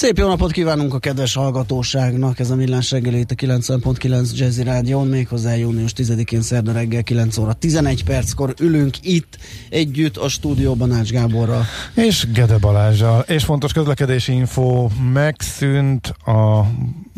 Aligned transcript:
Szép 0.00 0.18
jó 0.18 0.28
napot 0.28 0.52
kívánunk 0.52 0.94
a 0.94 0.98
kedves 0.98 1.34
hallgatóságnak, 1.34 2.38
ez 2.38 2.50
a 2.50 2.56
Millás 2.56 2.90
reggelét 2.90 3.30
a 3.30 3.34
90.9 3.34 4.36
Jazzy 4.36 4.62
Rádion, 4.62 5.06
méghozzá 5.06 5.54
június 5.54 5.92
10-én 5.96 6.42
szerda 6.42 6.72
reggel 6.72 7.02
9 7.02 7.36
óra 7.36 7.52
11 7.52 8.04
perckor 8.04 8.54
ülünk 8.60 8.96
itt 9.02 9.38
együtt 9.70 10.16
a 10.16 10.28
stúdióban 10.28 10.92
Ács 10.92 11.10
Gáborra. 11.10 11.64
És 11.94 12.26
Gede 12.32 12.58
Balázsjal. 12.58 13.24
És 13.26 13.44
fontos 13.44 13.72
közlekedési 13.72 14.32
info, 14.32 14.88
megszűnt 15.12 16.06
a 16.06 16.66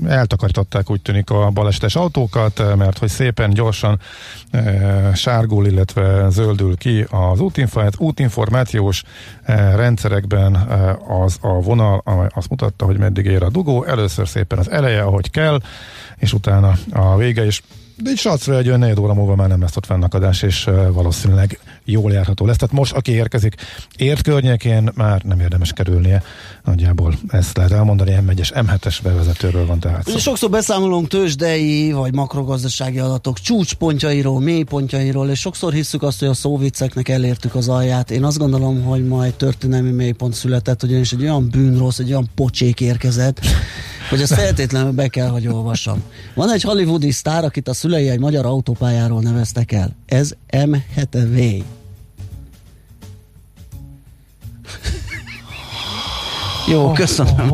eltakarították 0.06 0.90
úgy 0.90 1.02
tűnik 1.02 1.30
a 1.30 1.50
balesetes 1.50 1.94
autókat, 1.94 2.76
mert 2.76 2.98
hogy 2.98 3.08
szépen 3.08 3.50
gyorsan 3.50 4.00
e, 4.50 5.14
sárgul, 5.14 5.66
illetve 5.66 6.28
zöldül 6.30 6.76
ki 6.76 7.06
az 7.10 7.40
útinformációs 7.98 9.02
e, 9.42 9.76
rendszerekben 9.76 10.54
e, 10.54 10.98
az 11.22 11.38
a 11.40 11.60
vonal, 11.60 12.02
amely 12.04 12.28
azt 12.34 12.48
mutatta, 12.48 12.84
hogy 12.84 12.98
meddig 12.98 13.24
ér 13.24 13.42
a 13.42 13.50
dugó. 13.50 13.84
Először 13.84 14.28
szépen 14.28 14.58
az 14.58 14.70
eleje, 14.70 15.02
ahogy 15.02 15.30
kell, 15.30 15.60
és 16.16 16.32
utána 16.32 16.72
a 16.92 17.16
vége 17.16 17.46
is 17.46 17.62
de 17.96 18.10
egy 18.10 18.18
srácra 18.18 18.56
egy 18.56 18.66
olyan 18.66 18.78
negyed 18.78 18.98
óra 18.98 19.14
múlva 19.14 19.34
már 19.34 19.48
nem 19.48 19.60
lesz 19.60 19.76
ott 19.76 19.86
fennakadás, 19.86 20.42
és 20.42 20.70
valószínűleg 20.92 21.58
jól 21.84 22.12
járható 22.12 22.46
lesz. 22.46 22.56
Tehát 22.56 22.74
most, 22.74 22.92
aki 22.92 23.12
érkezik 23.12 23.54
ért 23.96 24.22
környékén, 24.22 24.90
már 24.94 25.22
nem 25.22 25.40
érdemes 25.40 25.72
kerülnie. 25.72 26.22
Nagyjából 26.64 27.14
ezt 27.28 27.56
lehet 27.56 27.72
elmondani, 27.72 28.16
M1-es, 28.26 28.50
M7-es 28.54 28.98
bevezetőről 29.02 29.66
van 29.66 29.80
tehát 29.80 30.08
szó. 30.08 30.18
Sokszor 30.18 30.50
beszámolunk 30.50 31.08
tőzsdei 31.08 31.92
vagy 31.92 32.14
makrogazdasági 32.14 32.98
adatok 32.98 33.38
csúcspontjairól, 33.38 34.40
mélypontjairól, 34.40 35.30
és 35.30 35.40
sokszor 35.40 35.72
hiszük 35.72 36.02
azt, 36.02 36.18
hogy 36.18 36.28
a 36.28 36.34
szóviceknek 36.34 37.08
elértük 37.08 37.54
az 37.54 37.68
alját. 37.68 38.10
Én 38.10 38.24
azt 38.24 38.38
gondolom, 38.38 38.82
hogy 38.82 39.06
majd 39.06 39.34
történelmi 39.34 39.90
mélypont 39.90 40.34
született, 40.34 40.82
ugyanis 40.82 41.12
egy 41.12 41.22
olyan 41.22 41.48
bűnrossz, 41.50 41.98
egy 41.98 42.10
olyan 42.10 42.30
pocsék 42.34 42.80
érkezett, 42.80 43.40
hogy 44.12 44.20
ezt 44.20 44.34
feltétlenül 44.34 44.92
be 44.92 45.08
kell, 45.08 45.28
hogy 45.28 45.48
olvassam. 45.48 46.02
Van 46.34 46.52
egy 46.52 46.62
hollywoodi 46.62 47.10
sztár, 47.10 47.44
akit 47.44 47.68
a 47.68 47.74
szülei 47.74 48.08
egy 48.08 48.18
magyar 48.18 48.46
autópályáról 48.46 49.20
neveztek 49.20 49.72
el. 49.72 49.94
Ez 50.06 50.32
M. 50.66 50.74
Hathaway. 50.94 51.62
Jó, 56.68 56.92
köszönöm. 56.92 57.52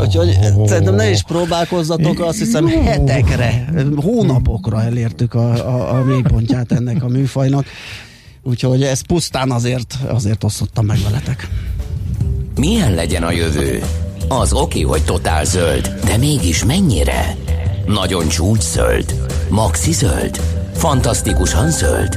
Úgyhogy 0.00 0.38
szerintem 0.66 0.94
ne 0.94 1.10
is 1.10 1.22
próbálkozzatok, 1.22 2.20
azt 2.20 2.38
hiszem 2.38 2.66
hetekre, 2.66 3.72
hónapokra 3.96 4.82
elértük 4.82 5.34
a, 5.34 5.52
a, 5.52 5.98
a 5.98 6.04
mélypontját 6.04 6.72
ennek 6.72 7.02
a 7.02 7.08
műfajnak. 7.08 7.66
Úgyhogy 8.42 8.82
ez 8.82 9.00
pusztán 9.00 9.50
azért, 9.50 9.98
azért 10.08 10.44
osztottam 10.44 10.86
meg 10.86 10.98
veletek. 11.04 11.48
Milyen 12.54 12.94
legyen 12.94 13.22
a 13.22 13.30
jövő? 13.30 13.82
Az 14.32 14.52
oké, 14.52 14.80
hogy 14.80 15.04
totál 15.04 15.44
zöld, 15.44 15.94
de 16.04 16.16
mégis 16.16 16.64
mennyire? 16.64 17.36
Nagyon 17.86 18.28
csúcs 18.28 18.62
zöld? 18.62 19.14
Maxi 19.48 19.92
zöld? 19.92 20.40
Fantasztikusan 20.74 21.70
zöld? 21.70 22.16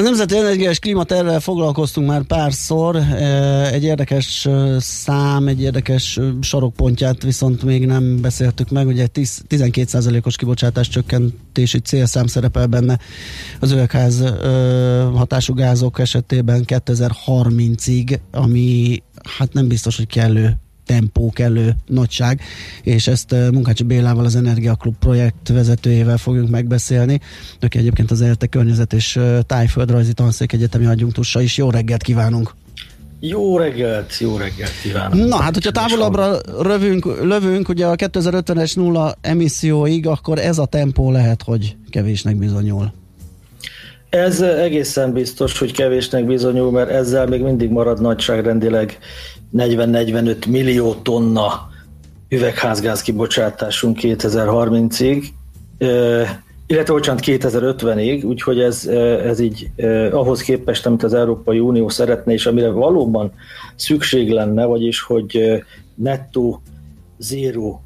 A 0.00 0.02
Nemzeti 0.02 0.36
Energiás 0.36 0.78
Klímatervvel 0.78 1.40
foglalkoztunk 1.40 2.06
már 2.06 2.22
párszor, 2.22 2.96
e, 2.96 3.72
egy 3.72 3.84
érdekes 3.84 4.46
e, 4.46 4.80
szám, 4.80 5.48
egy 5.48 5.60
érdekes 5.60 6.16
e, 6.16 6.22
sarokpontját 6.40 7.22
viszont 7.22 7.62
még 7.62 7.86
nem 7.86 8.20
beszéltük 8.20 8.70
meg, 8.70 8.86
ugye 8.86 9.06
12%-os 9.14 10.36
kibocsátás 10.36 10.88
csökkentési 10.88 11.78
célszám 11.78 12.26
szerepel 12.26 12.66
benne. 12.66 12.98
Az 13.60 13.70
üvegház 13.72 14.24
hatású 15.14 15.54
gázok 15.54 15.98
esetében 15.98 16.64
2030-ig, 16.66 18.18
ami 18.30 19.02
hát 19.38 19.52
nem 19.52 19.68
biztos, 19.68 19.96
hogy 19.96 20.06
kellő 20.06 20.56
tempó, 20.90 21.30
kellő 21.30 21.74
nagyság, 21.86 22.40
és 22.82 23.06
ezt 23.06 23.32
eh, 23.32 23.50
Munkácsi 23.50 23.82
Bélával, 23.82 24.24
az 24.24 24.36
Energiaklub 24.36 24.94
projekt 24.98 25.48
vezetőjével 25.48 26.16
fogjuk 26.16 26.50
megbeszélni. 26.50 27.20
Aki 27.60 27.78
egyébként 27.78 28.10
az 28.10 28.22
ELTE 28.22 28.46
környezet 28.46 28.92
és 28.92 29.16
eh, 29.16 29.38
tájföldrajzi 29.46 30.12
tanszék 30.12 30.52
egyetemi 30.52 30.86
adjunktusa 30.86 31.40
is. 31.40 31.56
Jó 31.56 31.70
reggelt 31.70 32.02
kívánunk! 32.02 32.54
Jó 33.20 33.58
reggelt, 33.58 34.18
jó 34.18 34.36
reggelt 34.36 34.80
kívánok! 34.82 35.28
Na 35.28 35.36
hát, 35.36 35.54
hogyha 35.54 35.70
távolabbra 35.70 36.38
rövünk, 36.60 37.04
lövünk, 37.22 37.68
ugye 37.68 37.86
a 37.86 37.96
2050-es 37.96 38.76
nulla 38.76 39.14
emisszióig, 39.20 40.06
akkor 40.06 40.38
ez 40.38 40.58
a 40.58 40.66
tempó 40.66 41.10
lehet, 41.10 41.42
hogy 41.42 41.76
kevésnek 41.90 42.36
bizonyul. 42.36 42.92
Ez 44.10 44.40
egészen 44.40 45.12
biztos, 45.12 45.58
hogy 45.58 45.72
kevésnek 45.72 46.26
bizonyul, 46.26 46.70
mert 46.70 46.90
ezzel 46.90 47.26
még 47.26 47.42
mindig 47.42 47.70
marad 47.70 48.00
nagyságrendileg 48.00 48.98
40-45 49.56 50.48
millió 50.48 50.94
tonna 50.94 51.68
üvegházgáz 52.28 53.02
kibocsátásunk 53.02 53.98
2030-ig, 54.02 55.24
illetve 56.66 56.92
bocsánat 56.92 57.22
2050-ig, 57.26 58.24
úgyhogy 58.24 58.60
ez, 58.60 58.86
ez 59.24 59.40
így 59.40 59.70
ahhoz 60.10 60.40
képest, 60.40 60.86
amit 60.86 61.02
az 61.02 61.14
Európai 61.14 61.58
Unió 61.58 61.88
szeretne, 61.88 62.32
és 62.32 62.46
amire 62.46 62.70
valóban 62.70 63.32
szükség 63.76 64.30
lenne, 64.30 64.64
vagyis 64.64 65.00
hogy 65.00 65.62
nettó 65.94 66.62
zéró 67.18 67.82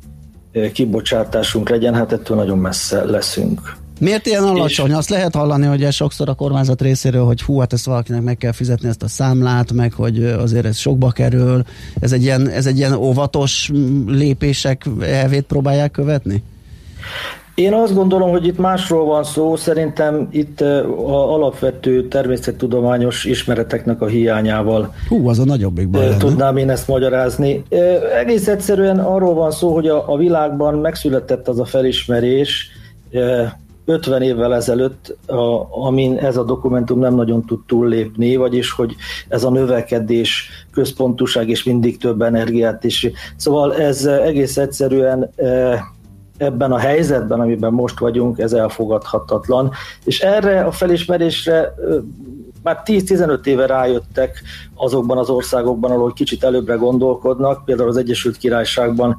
kibocsátásunk 0.73 1.69
legyen, 1.69 1.95
hát 1.95 2.13
ettől 2.13 2.37
nagyon 2.37 2.59
messze 2.59 3.05
leszünk. 3.05 3.77
Miért 4.00 4.27
ilyen 4.27 4.43
alacsony? 4.43 4.91
És... 4.91 4.97
Azt 4.97 5.09
lehet 5.09 5.34
hallani, 5.34 5.66
hogy 5.66 5.84
ez 5.84 5.94
sokszor 5.94 6.28
a 6.28 6.34
kormányzat 6.34 6.82
részéről, 6.82 7.25
hogy 7.25 7.43
hú, 7.43 7.59
hát 7.59 7.72
ezt 7.72 7.87
valakinek 7.87 8.22
meg 8.22 8.37
kell 8.37 8.53
fizetni 8.53 8.88
ezt 8.88 9.03
a 9.03 9.09
számlát, 9.09 9.72
meg 9.72 9.93
hogy 9.93 10.25
azért 10.25 10.65
ez 10.65 10.77
sokba 10.77 11.10
kerül. 11.10 11.62
Ez 12.00 12.12
egy 12.12 12.22
ilyen, 12.22 12.49
ez 12.49 12.66
egy 12.66 12.77
ilyen 12.77 12.93
óvatos 12.93 13.71
lépések 14.06 14.87
elvét 15.00 15.43
próbálják 15.43 15.91
követni? 15.91 16.43
Én 17.55 17.72
azt 17.72 17.94
gondolom, 17.94 18.31
hogy 18.31 18.47
itt 18.47 18.59
másról 18.59 19.05
van 19.05 19.25
szó, 19.25 19.56
szerintem 19.56 20.28
itt 20.31 20.61
a 20.61 21.32
alapvető 21.34 22.09
természettudományos 22.09 23.25
ismereteknek 23.25 24.00
a 24.00 24.06
hiányával 24.06 24.94
Hú, 25.09 25.28
az 25.28 25.38
a 25.38 25.44
nagyobbik 25.44 25.88
baj 25.88 26.16
Tudnám 26.16 26.56
én 26.56 26.71
ezt 26.71 26.88
magyarázni. 26.88 27.62
Egész 28.21 28.49
egyszerűen 28.49 28.99
arról 28.99 29.34
van 29.34 29.50
szó, 29.50 29.75
hogy 29.75 29.87
a, 29.87 30.12
a 30.12 30.16
világban 30.16 30.75
megszületett 30.75 31.49
az 31.49 31.59
a 31.59 31.65
felismerés, 31.65 32.71
50 33.84 34.22
évvel 34.22 34.55
ezelőtt, 34.55 35.17
a, 35.27 35.69
amin 35.87 36.19
ez 36.19 36.37
a 36.37 36.45
dokumentum 36.45 36.99
nem 36.99 37.15
nagyon 37.15 37.45
tud 37.45 37.61
túllépni, 37.67 38.37
vagyis 38.37 38.72
hogy 38.72 38.95
ez 39.29 39.44
a 39.44 39.50
növekedés, 39.50 40.49
központuság 40.73 41.49
és 41.49 41.64
mindig 41.64 41.99
több 41.99 42.23
energiát 42.23 42.85
is. 42.85 43.11
Szóval 43.37 43.76
ez 43.76 44.05
egész 44.05 44.56
egyszerűen 44.56 45.31
e, 45.37 45.81
ebben 46.37 46.73
a 46.73 46.79
helyzetben, 46.79 47.41
amiben 47.41 47.73
most 47.73 47.99
vagyunk, 47.99 48.38
ez 48.38 48.53
elfogadhatatlan. 48.53 49.70
És 50.05 50.20
erre 50.20 50.61
a 50.64 50.70
felismerésre 50.70 51.55
e, 51.55 51.73
már 52.64 52.82
10-15 52.84 53.46
éve 53.46 53.66
rájöttek 53.66 54.43
azokban 54.75 55.19
az 55.19 55.28
országokban, 55.28 55.90
ahol 55.90 56.12
kicsit 56.12 56.44
előbbre 56.44 56.75
gondolkodnak, 56.75 57.64
például 57.64 57.88
az 57.88 57.96
Egyesült 57.96 58.37
Királyságban 58.37 59.16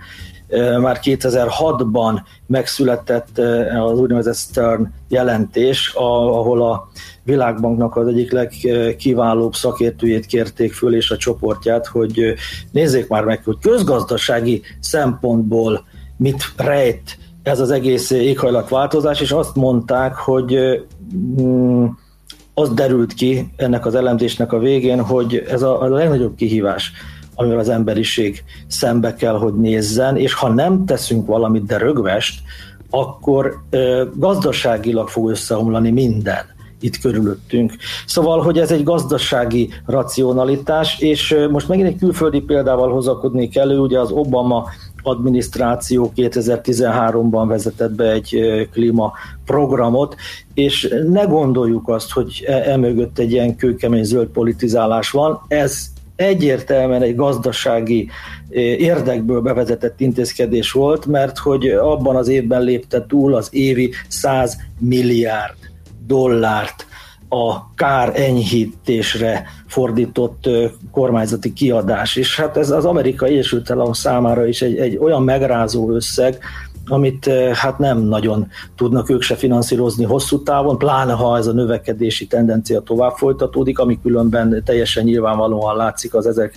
már 0.82 1.00
2006-ban 1.04 2.20
megszületett 2.48 3.38
az 3.80 4.00
úgynevezett 4.00 4.36
Stern 4.36 4.94
jelentés, 5.08 5.92
ahol 5.96 6.72
a 6.72 6.88
Világbanknak 7.24 7.96
az 7.96 8.08
egyik 8.08 8.32
legkiválóbb 8.32 9.54
szakértőjét 9.54 10.26
kérték 10.26 10.74
föl, 10.74 10.96
és 10.96 11.12
a 11.12 11.18
csoportját, 11.18 11.88
hogy 11.88 12.34
nézzék 12.72 13.08
már 13.08 13.24
meg, 13.24 13.44
hogy 13.44 13.58
közgazdasági 13.62 14.62
szempontból 14.80 15.86
mit 16.18 16.44
rejt 16.58 17.18
ez 17.44 17.60
az 17.60 17.72
egész 17.72 18.12
éghajlatváltozás, 18.12 19.22
és 19.22 19.32
azt 19.32 19.56
mondták, 19.56 20.16
hogy 20.16 20.58
mm, 21.42 21.86
az 22.58 22.74
derült 22.74 23.14
ki 23.14 23.50
ennek 23.56 23.86
az 23.86 23.96
elemzésnek 23.96 24.54
a 24.54 24.60
végén, 24.60 25.02
hogy 25.02 25.46
ez 25.50 25.62
a, 25.62 25.82
a 25.82 25.88
legnagyobb 25.88 26.36
kihívás, 26.36 26.92
amivel 27.36 27.60
az 27.60 27.70
emberiség 27.70 28.44
szembe 28.68 29.14
kell, 29.14 29.38
hogy 29.38 29.54
nézzen, 29.54 30.18
és 30.18 30.34
ha 30.34 30.50
nem 30.50 30.86
teszünk 30.86 31.26
valamit, 31.26 31.66
de 31.66 31.78
rögvest, 31.78 32.42
akkor 32.90 33.60
ö, 33.70 34.04
gazdaságilag 34.16 35.08
fog 35.08 35.30
összeomlani 35.30 35.92
minden 35.92 36.54
itt 36.80 36.98
körülöttünk. 36.98 37.74
Szóval, 38.06 38.42
hogy 38.42 38.60
ez 38.60 38.72
egy 38.72 38.84
gazdasági 38.84 39.70
racionalitás, 39.86 41.00
és 41.00 41.36
most 41.52 41.68
megint 41.68 41.88
egy 41.88 41.98
külföldi 41.98 42.40
példával 42.40 42.92
hozakodnék 42.92 43.58
elő, 43.58 43.80
ugye 43.80 44.00
az 44.00 44.12
Obama 44.12 44.66
adminisztráció 45.06 46.12
2013-ban 46.16 47.46
vezetett 47.48 47.92
be 47.92 48.12
egy 48.12 48.40
klímaprogramot, 48.72 50.16
és 50.54 50.96
ne 51.08 51.24
gondoljuk 51.24 51.90
azt, 51.90 52.12
hogy 52.12 52.46
emögött 52.48 53.20
egy 53.20 53.32
ilyen 53.32 53.56
kőkemény 53.56 54.04
zöld 54.04 54.28
politizálás 54.28 55.10
van, 55.10 55.42
ez 55.48 55.94
egyértelműen 56.16 57.02
egy 57.02 57.16
gazdasági 57.16 58.10
érdekből 58.78 59.42
bevezetett 59.42 60.00
intézkedés 60.00 60.72
volt, 60.72 61.06
mert 61.06 61.38
hogy 61.38 61.68
abban 61.68 62.16
az 62.16 62.28
évben 62.28 62.62
lépte 62.62 63.06
túl 63.06 63.36
az 63.36 63.48
évi 63.52 63.92
100 64.08 64.58
milliárd 64.80 65.56
dollárt 66.08 66.85
a 67.30 67.74
kár 67.76 68.20
enyhítésre 68.20 69.46
fordított 69.68 70.50
kormányzati 70.92 71.54
kiadás. 71.54 72.16
És 72.16 72.40
hát 72.40 72.58
ez 72.58 72.70
az 72.70 72.86
amerikai 72.86 73.32
Egyesült 73.32 73.72
Államok 73.72 73.96
számára 73.96 74.48
is 74.48 74.62
egy, 74.62 74.78
egy 74.78 74.98
olyan 74.98 75.24
megrázó 75.24 75.92
összeg, 75.92 76.40
amit 76.88 77.30
hát 77.54 77.80
nem 77.80 77.98
nagyon 77.98 78.48
tudnak 78.76 79.10
ők 79.10 79.22
se 79.22 79.36
finanszírozni 79.36 80.04
hosszú 80.06 80.44
távon, 80.44 80.78
pláne 80.78 81.14
ha 81.14 81.38
ez 81.38 81.48
a 81.48 81.52
növekedési 81.52 82.28
tendencia 82.28 82.80
tovább 82.80 83.16
folytatódik, 83.16 83.80
ami 83.80 84.00
különben 84.02 84.62
teljesen 84.66 85.04
nyilvánvalóan 85.04 85.76
látszik 85.76 86.14
az 86.14 86.52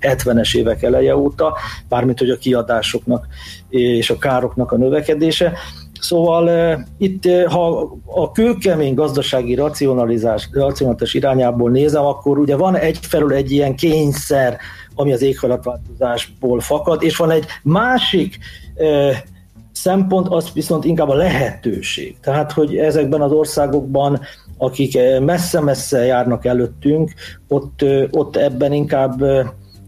1970-es 0.00 0.56
évek 0.56 0.82
eleje 0.82 1.16
óta, 1.16 1.56
bármint 1.88 2.18
hogy 2.18 2.30
a 2.30 2.36
kiadásoknak 2.36 3.26
és 3.68 4.10
a 4.10 4.18
károknak 4.18 4.72
a 4.72 4.76
növekedése. 4.76 5.52
Szóval 6.00 6.44
uh, 6.44 6.80
itt, 6.98 7.24
uh, 7.24 7.44
ha 7.44 7.92
a 8.06 8.32
kőkemény 8.32 8.94
gazdasági 8.94 9.54
racionalizás, 9.54 10.48
racionalizás 10.52 11.14
irányából 11.14 11.70
nézem, 11.70 12.04
akkor 12.04 12.38
ugye 12.38 12.56
van 12.56 12.76
egyfelől 12.76 13.32
egy 13.32 13.50
ilyen 13.50 13.76
kényszer, 13.76 14.58
ami 14.94 15.12
az 15.12 15.22
éghajlatváltozásból 15.22 16.60
fakad, 16.60 17.02
és 17.02 17.16
van 17.16 17.30
egy 17.30 17.44
másik 17.62 18.38
szempont, 19.80 20.28
az 20.28 20.52
viszont 20.52 20.84
inkább 20.84 21.08
a 21.08 21.14
lehetőség. 21.14 22.16
Tehát, 22.20 22.52
hogy 22.52 22.76
ezekben 22.76 23.20
az 23.20 23.32
országokban, 23.32 24.20
akik 24.58 24.98
messze-messze 25.20 26.04
járnak 26.04 26.44
előttünk, 26.44 27.12
ott, 27.48 27.84
ott 28.10 28.36
ebben 28.36 28.72
inkább 28.72 29.22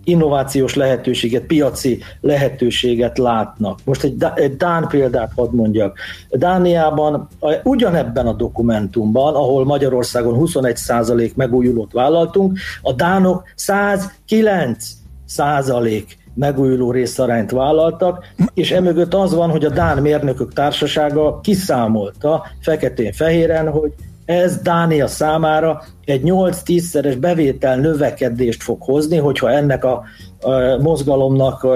innovációs 0.04 0.74
lehetőséget, 0.74 1.42
piaci 1.42 1.98
lehetőséget 2.20 3.18
látnak. 3.18 3.78
Most 3.84 4.04
egy, 4.04 4.24
egy 4.34 4.56
Dán 4.56 4.88
példát 4.88 5.32
hadd 5.36 5.54
mondjak. 5.54 5.98
Dániában 6.30 7.28
ugyanebben 7.62 8.26
a 8.26 8.32
dokumentumban, 8.32 9.34
ahol 9.34 9.64
Magyarországon 9.64 10.38
21% 10.38 11.34
megújulót 11.34 11.92
vállaltunk, 11.92 12.58
a 12.82 12.92
Dánok 12.92 13.42
109 13.54 14.86
százalék 15.24 16.21
megújuló 16.34 16.90
részarányt 16.90 17.50
vállaltak, 17.50 18.25
és 18.55 18.70
emögött 18.70 19.14
az 19.14 19.34
van, 19.34 19.50
hogy 19.50 19.64
a 19.64 19.70
Dán 19.70 19.99
Mérnökök 19.99 20.52
Társasága 20.52 21.40
kiszámolta 21.40 22.46
feketén-fehéren, 22.61 23.70
hogy 23.70 23.93
ez 24.25 24.56
Dánia 24.62 25.06
számára 25.06 25.82
egy 26.05 26.20
8-10-szeres 26.25 27.17
bevétel 27.20 27.76
növekedést 27.76 28.62
fog 28.62 28.82
hozni, 28.82 29.17
hogyha 29.17 29.50
ennek 29.50 29.84
a, 29.84 30.02
a 30.40 30.79
mozgalomnak 30.81 31.67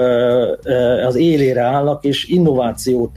az 1.07 1.15
élére 1.15 1.61
állnak, 1.61 2.03
és 2.03 2.25
innovációt 2.25 3.11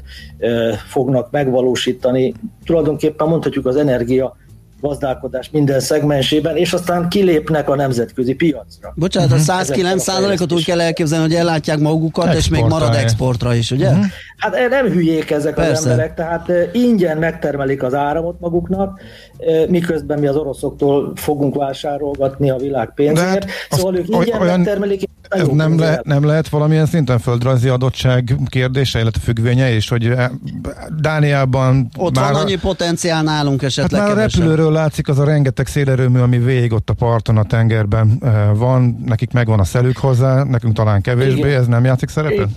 fognak 0.88 1.30
megvalósítani. 1.30 2.34
Tulajdonképpen 2.64 3.28
mondhatjuk 3.28 3.66
az 3.66 3.76
energia 3.76 4.36
gazdálkodás 4.80 5.50
minden 5.50 5.80
szegmensében, 5.80 6.56
és 6.56 6.72
aztán 6.72 7.08
kilépnek 7.08 7.68
a 7.68 7.74
nemzetközi 7.74 8.34
piacra. 8.34 8.92
Bocsánat, 8.94 9.30
uh-huh. 9.30 9.58
a 9.58 9.64
109 9.64 10.40
ot 10.40 10.52
úgy 10.52 10.64
kell 10.64 10.80
elképzelni, 10.80 11.24
hogy 11.24 11.34
ellátják 11.34 11.78
magukat, 11.78 12.34
és 12.34 12.48
még 12.48 12.64
marad 12.64 12.94
exportra 12.94 13.54
is, 13.54 13.70
ugye? 13.70 13.88
Uh-huh. 13.88 14.04
Hát 14.36 14.54
eh, 14.54 14.68
nem 14.68 14.86
hülyék 14.86 15.30
ezek 15.30 15.54
Persze. 15.54 15.72
az 15.72 15.86
emberek, 15.86 16.14
tehát 16.14 16.50
eh, 16.50 16.68
ingyen 16.72 17.18
megtermelik 17.18 17.82
az 17.82 17.94
áramot 17.94 18.40
maguknak, 18.40 19.00
eh, 19.38 19.66
miközben 19.68 20.18
mi 20.18 20.26
az 20.26 20.36
oroszoktól 20.36 21.12
fogunk 21.14 21.54
vásárolgatni 21.54 22.50
a 22.50 22.56
világ 22.56 22.92
pénzért. 22.94 23.50
Hát 23.50 23.50
szóval 23.70 23.96
ők 23.96 24.08
ingyen 24.08 24.40
olyan, 24.40 24.58
megtermelik, 24.60 25.02
ez 25.30 25.46
nem, 25.46 25.78
le, 25.78 26.00
nem 26.04 26.24
lehet 26.24 26.48
valamilyen 26.48 26.86
szinten 26.86 27.18
földrajzi 27.18 27.68
adottság 27.68 28.36
kérdése, 28.46 29.00
illetve 29.00 29.20
függvénye 29.22 29.70
is, 29.70 29.88
hogy 29.88 30.14
Dániában 31.00 31.88
Ott 31.96 32.14
már 32.14 32.32
van 32.32 32.42
annyi 32.42 32.56
potenciál 32.56 33.22
nálunk 33.22 33.62
esetleg 33.62 34.00
hát 34.00 34.14
már 34.14 34.18
a 34.18 34.20
repülőről 34.20 34.72
látszik 34.72 35.08
az 35.08 35.18
a 35.18 35.24
rengeteg 35.24 35.66
szélerőmű, 35.66 36.18
ami 36.18 36.38
végig 36.38 36.72
ott 36.72 36.90
a 36.90 36.94
parton, 36.94 37.36
a 37.36 37.44
tengerben 37.44 38.22
van, 38.54 39.02
nekik 39.06 39.32
megvan 39.32 39.60
a 39.60 39.64
szelük 39.64 39.96
hozzá, 39.96 40.42
nekünk 40.42 40.74
talán 40.74 41.00
kevésbé, 41.00 41.38
Igen. 41.38 41.60
ez 41.60 41.66
nem 41.66 41.84
játszik 41.84 42.08
szerepet? 42.08 42.48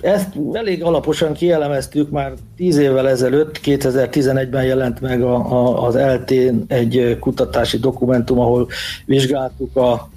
Ezt 0.00 0.28
elég 0.52 0.84
alaposan 0.84 1.32
kielemeztük 1.32 2.10
már 2.10 2.32
tíz 2.56 2.76
évvel 2.76 3.08
ezelőtt, 3.08 3.60
2011-ben 3.64 4.64
jelent 4.64 5.00
meg 5.00 5.22
a, 5.22 5.34
a, 5.34 5.86
az 5.86 5.94
lt 5.94 6.32
egy 6.66 7.16
kutatási 7.20 7.78
dokumentum, 7.78 8.38
ahol 8.38 8.68
vizsgáltuk 9.04 9.76
a, 9.76 10.08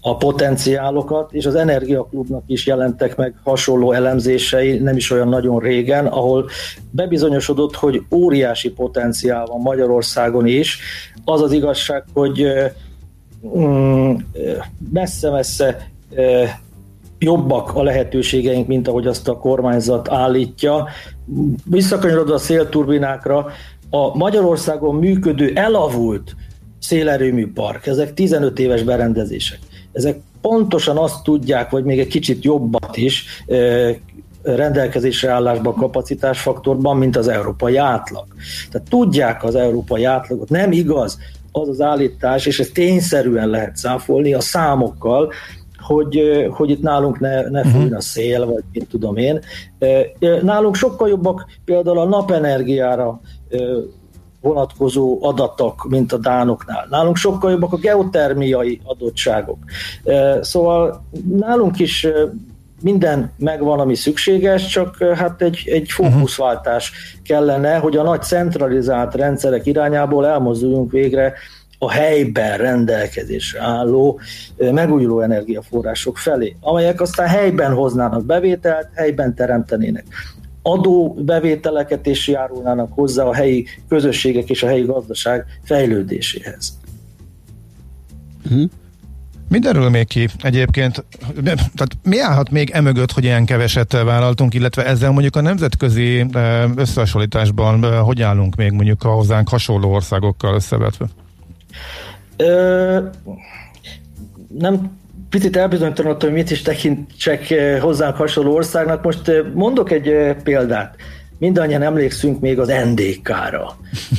a 0.00 0.16
potenciálokat, 0.16 1.32
és 1.32 1.46
az 1.46 1.54
Energiaklubnak 1.54 2.42
is 2.46 2.66
jelentek 2.66 3.16
meg 3.16 3.34
hasonló 3.44 3.92
elemzései, 3.92 4.78
nem 4.78 4.96
is 4.96 5.10
olyan 5.10 5.28
nagyon 5.28 5.58
régen, 5.58 6.06
ahol 6.06 6.48
bebizonyosodott, 6.90 7.74
hogy 7.74 8.02
óriási 8.10 8.70
potenciál 8.70 9.46
van 9.46 9.60
Magyarországon 9.60 10.46
is. 10.46 10.78
Az 11.24 11.42
az 11.42 11.52
igazság, 11.52 12.04
hogy 12.12 12.46
mm, 13.58 14.12
messze-messze 14.92 15.90
jobbak 17.18 17.74
a 17.74 17.82
lehetőségeink, 17.82 18.66
mint 18.66 18.88
ahogy 18.88 19.06
azt 19.06 19.28
a 19.28 19.38
kormányzat 19.38 20.08
állítja. 20.08 20.88
Visszakanyarodva 21.64 22.34
a 22.34 22.38
szélturbinákra, 22.38 23.46
a 23.90 24.16
Magyarországon 24.16 24.94
működő 24.94 25.52
elavult 25.54 26.36
szélerőmű 26.78 27.52
park, 27.52 27.86
ezek 27.86 28.14
15 28.14 28.58
éves 28.58 28.82
berendezések. 28.82 29.58
Ezek 29.92 30.20
pontosan 30.40 30.96
azt 30.96 31.22
tudják, 31.22 31.70
vagy 31.70 31.84
még 31.84 31.98
egy 31.98 32.06
kicsit 32.06 32.44
jobbat 32.44 32.96
is 32.96 33.24
rendelkezésre 34.42 35.30
állásban 35.30 35.74
kapacitásfaktorban, 35.74 36.96
mint 36.96 37.16
az 37.16 37.28
európai 37.28 37.76
átlag. 37.76 38.26
Tehát 38.70 38.88
tudják 38.88 39.44
az 39.44 39.54
európai 39.54 40.04
átlagot. 40.04 40.48
Nem 40.48 40.72
igaz 40.72 41.18
az 41.52 41.68
az 41.68 41.80
állítás, 41.80 42.46
és 42.46 42.60
ez 42.60 42.68
tényszerűen 42.74 43.48
lehet 43.48 43.76
száfolni 43.76 44.34
a 44.34 44.40
számokkal, 44.40 45.32
hogy, 45.78 46.46
hogy 46.50 46.70
itt 46.70 46.82
nálunk 46.82 47.20
ne, 47.20 47.48
ne 47.48 47.60
mhm. 47.60 47.68
fújna 47.68 48.00
szél, 48.00 48.46
vagy 48.46 48.62
mit 48.72 48.88
tudom 48.88 49.16
én. 49.16 49.40
Nálunk 50.42 50.74
sokkal 50.74 51.08
jobbak 51.08 51.46
például 51.64 51.98
a 51.98 52.04
napenergiára 52.04 53.20
vonatkozó 54.40 55.18
adatok, 55.22 55.86
mint 55.88 56.12
a 56.12 56.18
dánoknál. 56.18 56.86
Nálunk 56.90 57.16
sokkal 57.16 57.50
jobbak 57.50 57.72
a 57.72 57.76
geotermiai 57.76 58.80
adottságok. 58.84 59.58
Szóval 60.40 61.04
nálunk 61.36 61.78
is 61.78 62.06
minden 62.82 63.32
megvan, 63.38 63.80
ami 63.80 63.94
szükséges, 63.94 64.66
csak 64.66 65.02
hát 65.02 65.42
egy, 65.42 65.62
egy 65.66 65.90
fókuszváltás 65.90 66.92
kellene, 67.22 67.76
hogy 67.76 67.96
a 67.96 68.02
nagy 68.02 68.22
centralizált 68.22 69.14
rendszerek 69.14 69.66
irányából 69.66 70.26
elmozduljunk 70.26 70.90
végre 70.90 71.34
a 71.78 71.90
helyben 71.90 72.58
rendelkezésre 72.58 73.62
álló 73.62 74.20
megújuló 74.56 75.20
energiaforrások 75.20 76.18
felé, 76.18 76.56
amelyek 76.60 77.00
aztán 77.00 77.28
helyben 77.28 77.72
hoznának 77.74 78.24
bevételt, 78.24 78.88
helyben 78.94 79.34
teremtenének 79.34 80.04
adóbevételeket 80.62 82.06
és 82.06 82.28
járulnának 82.28 82.92
hozzá 82.92 83.24
a 83.24 83.34
helyi 83.34 83.66
közösségek 83.88 84.50
és 84.50 84.62
a 84.62 84.66
helyi 84.66 84.84
gazdaság 84.84 85.44
fejlődéséhez. 85.64 86.78
Uh-huh. 88.44 88.70
Mindenről 89.48 89.88
még 89.88 90.06
ki 90.06 90.28
egyébként, 90.42 91.04
tehát 91.44 91.96
mi 92.02 92.20
állhat 92.20 92.50
még 92.50 92.70
emögött, 92.70 93.12
hogy 93.12 93.24
ilyen 93.24 93.44
keveset 93.44 93.92
vállaltunk, 93.92 94.54
illetve 94.54 94.86
ezzel 94.86 95.10
mondjuk 95.10 95.36
a 95.36 95.40
nemzetközi 95.40 96.26
összehasonlításban 96.74 98.02
hogy 98.02 98.22
állunk 98.22 98.54
még 98.56 98.72
mondjuk 98.72 99.04
a 99.04 99.08
hozzánk 99.08 99.48
hasonló 99.48 99.92
országokkal 99.92 100.54
összevetve? 100.54 101.06
Ö, 102.36 102.98
nem 104.58 104.99
picit 105.30 105.56
elbizonytalanodtam, 105.56 106.28
hogy 106.28 106.38
mit 106.38 106.50
is 106.50 106.62
tekintsek 106.62 107.54
hozzánk 107.80 108.16
hasonló 108.16 108.54
országnak. 108.54 109.02
Most 109.02 109.32
mondok 109.54 109.90
egy 109.90 110.36
példát. 110.42 110.96
mindannyian 111.40 111.82
emlékszünk 111.82 112.40
még 112.40 112.58
az 112.58 112.72
NDK-ra. 112.84 113.76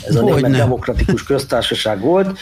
Ez 0.07 0.15
a 0.15 0.23
Német 0.23 0.51
Demokratikus 0.51 1.23
Köztársaság 1.23 2.01
volt. 2.01 2.37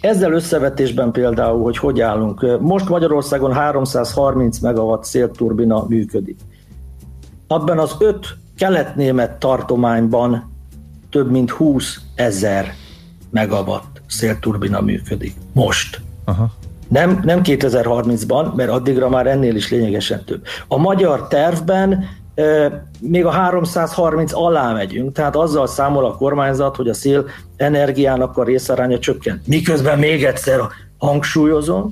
Ezzel 0.00 0.32
összevetésben 0.32 1.12
például, 1.12 1.62
hogy 1.62 1.76
hogy 1.76 2.00
állunk. 2.00 2.60
Most 2.60 2.88
Magyarországon 2.88 3.52
330 3.52 4.58
megawatt 4.58 5.04
szélturbina 5.04 5.84
működik. 5.88 6.38
Abban 7.46 7.78
az 7.78 7.96
öt 7.98 8.36
kelet-német 8.56 9.32
tartományban 9.32 10.52
több 11.10 11.30
mint 11.30 11.50
20 11.50 12.00
ezer 12.14 12.74
megawatt 13.30 14.02
szélturbina 14.06 14.80
működik. 14.80 15.34
Most. 15.52 16.00
Aha. 16.24 16.52
Nem, 16.88 17.20
nem 17.24 17.40
2030-ban, 17.44 18.54
mert 18.54 18.70
addigra 18.70 19.08
már 19.08 19.26
ennél 19.26 19.54
is 19.54 19.70
lényegesen 19.70 20.24
több. 20.24 20.42
A 20.68 20.76
magyar 20.76 21.28
tervben 21.28 22.04
még 23.00 23.24
a 23.24 23.30
330 23.30 24.32
alá 24.34 24.72
megyünk, 24.72 25.12
tehát 25.12 25.36
azzal 25.36 25.66
számol 25.66 26.04
a 26.04 26.16
kormányzat, 26.16 26.76
hogy 26.76 26.88
a 26.88 26.94
szél 26.94 27.24
energiának 27.56 28.36
a 28.36 28.44
részaránya 28.44 28.98
csökken. 28.98 29.42
Miközben 29.46 29.98
még 29.98 30.24
egyszer 30.24 30.60
hangsúlyozom, 30.98 31.90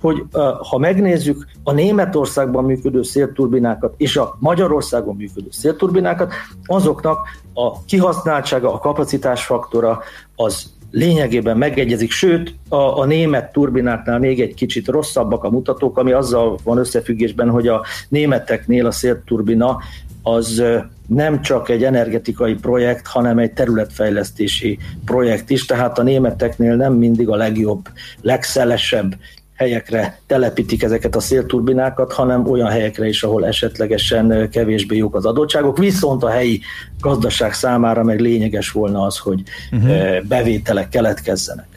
hogy 0.00 0.22
ha 0.70 0.78
megnézzük 0.78 1.46
a 1.64 1.72
Németországban 1.72 2.64
működő 2.64 3.02
szélturbinákat 3.02 3.94
és 3.96 4.16
a 4.16 4.36
Magyarországon 4.38 5.16
működő 5.16 5.48
szélturbinákat, 5.50 6.32
azoknak 6.66 7.18
a 7.54 7.84
kihasználtsága, 7.84 8.72
a 8.74 8.78
kapacitásfaktora 8.78 10.00
az 10.36 10.70
lényegében 10.92 11.56
megegyezik, 11.56 12.10
sőt 12.10 12.54
a, 12.68 12.76
a 12.76 13.04
német 13.04 13.52
turbináknál 13.52 14.18
még 14.18 14.40
egy 14.40 14.54
kicsit 14.54 14.88
rosszabbak 14.88 15.44
a 15.44 15.50
mutatók, 15.50 15.98
ami 15.98 16.12
azzal 16.12 16.58
van 16.64 16.78
összefüggésben, 16.78 17.48
hogy 17.48 17.68
a 17.68 17.84
németeknél 18.08 18.86
a 18.86 18.90
szélturbina 18.90 19.78
az 20.22 20.62
nem 21.06 21.40
csak 21.40 21.68
egy 21.68 21.84
energetikai 21.84 22.54
projekt, 22.54 23.06
hanem 23.06 23.38
egy 23.38 23.52
területfejlesztési 23.52 24.78
projekt 25.04 25.50
is, 25.50 25.66
tehát 25.66 25.98
a 25.98 26.02
németeknél 26.02 26.76
nem 26.76 26.92
mindig 26.92 27.28
a 27.28 27.36
legjobb, 27.36 27.88
legszelesebb 28.20 29.14
helyekre 29.54 30.18
telepítik 30.26 30.82
ezeket 30.82 31.16
a 31.16 31.20
szélturbinákat, 31.20 32.12
hanem 32.12 32.50
olyan 32.50 32.68
helyekre 32.68 33.06
is, 33.06 33.22
ahol 33.22 33.46
esetlegesen 33.46 34.48
kevésbé 34.50 34.96
jók 34.96 35.14
az 35.14 35.26
adottságok, 35.26 35.78
viszont 35.78 36.24
a 36.24 36.28
helyi 36.28 36.60
gazdaság 37.00 37.52
számára 37.52 38.02
meg 38.02 38.20
lényeges 38.20 38.70
volna 38.70 39.02
az, 39.02 39.18
hogy 39.18 39.42
uh-huh. 39.72 40.22
bevételek 40.28 40.88
keletkezzenek. 40.88 41.68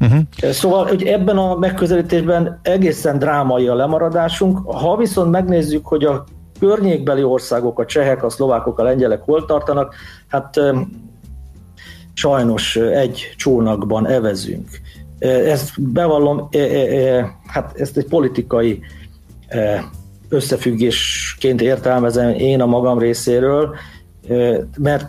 Uh-huh. 0.00 0.50
Szóval 0.50 0.86
hogy 0.86 1.02
ebben 1.02 1.36
a 1.36 1.56
megközelítésben 1.56 2.58
egészen 2.62 3.18
drámai 3.18 3.66
a 3.66 3.74
lemaradásunk. 3.74 4.58
Ha 4.70 4.96
viszont 4.96 5.30
megnézzük, 5.30 5.86
hogy 5.86 6.04
a 6.04 6.24
környékbeli 6.58 7.22
országok, 7.22 7.78
a 7.78 7.86
csehek, 7.86 8.24
a 8.24 8.30
szlovákok, 8.30 8.78
a 8.78 8.82
lengyelek 8.82 9.22
hol 9.22 9.44
tartanak, 9.44 9.94
hát 10.28 10.60
sajnos 12.14 12.76
egy 12.76 13.34
csónakban 13.36 14.06
evezünk. 14.06 14.68
Ezt 15.22 15.82
bevallom, 15.82 16.48
hát 17.46 17.72
ezt 17.76 17.96
egy 17.96 18.06
politikai 18.06 18.80
összefüggésként 20.28 21.60
értelmezem 21.60 22.28
én 22.28 22.60
a 22.60 22.66
magam 22.66 22.98
részéről, 22.98 23.74
mert 24.78 25.06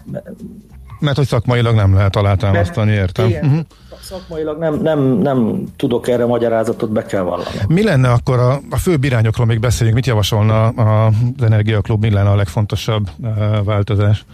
mert 0.99 1.17
hogy 1.17 1.27
szakmailag 1.27 1.75
nem 1.75 1.93
lehet 1.93 2.15
alátámasztani, 2.15 2.91
értem. 2.91 3.27
Igen, 3.27 3.45
uh-huh. 3.45 3.59
Szakmailag 4.01 4.59
nem, 4.59 4.81
nem, 4.81 4.99
nem 4.99 5.63
tudok 5.75 6.07
erre 6.07 6.25
magyarázatot, 6.25 6.91
be 6.91 7.05
kell 7.05 7.21
vallani. 7.21 7.49
Mi 7.67 7.83
lenne 7.83 8.09
akkor 8.09 8.39
a, 8.39 8.59
a 8.69 8.77
főbb 8.77 9.03
irányokról 9.03 9.45
még 9.45 9.59
beszéljünk, 9.59 9.97
mit 9.97 10.07
javasolna 10.07 10.67
az 10.67 11.13
Energiaklub, 11.41 12.01
mi 12.01 12.11
lenne 12.11 12.29
a 12.29 12.35
legfontosabb 12.35 13.09
uh, 13.17 13.63
változás? 13.63 14.25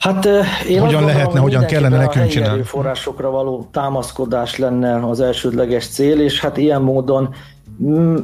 Hát 0.00 0.28
én 0.68 0.80
hogyan 0.80 1.04
lehetne, 1.04 1.40
hogyan 1.40 1.64
kellene 1.64 1.96
nekünk 1.96 2.26
csinálni? 2.26 2.62
forrásokra 2.62 3.30
való 3.30 3.68
támaszkodás 3.70 4.58
lenne 4.58 5.08
az 5.08 5.20
elsődleges 5.20 5.88
cél, 5.88 6.20
és 6.20 6.40
hát 6.40 6.56
ilyen 6.56 6.82
módon 6.82 7.34
mm, 7.82 8.16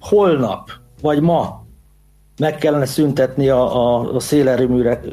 holnap, 0.00 0.70
vagy 1.00 1.20
ma 1.20 1.62
meg 2.38 2.56
kellene 2.56 2.84
szüntetni 2.84 3.48
a, 3.48 3.76
a, 3.76 4.14
a 4.14 4.20
szélerőművek, 4.20 5.04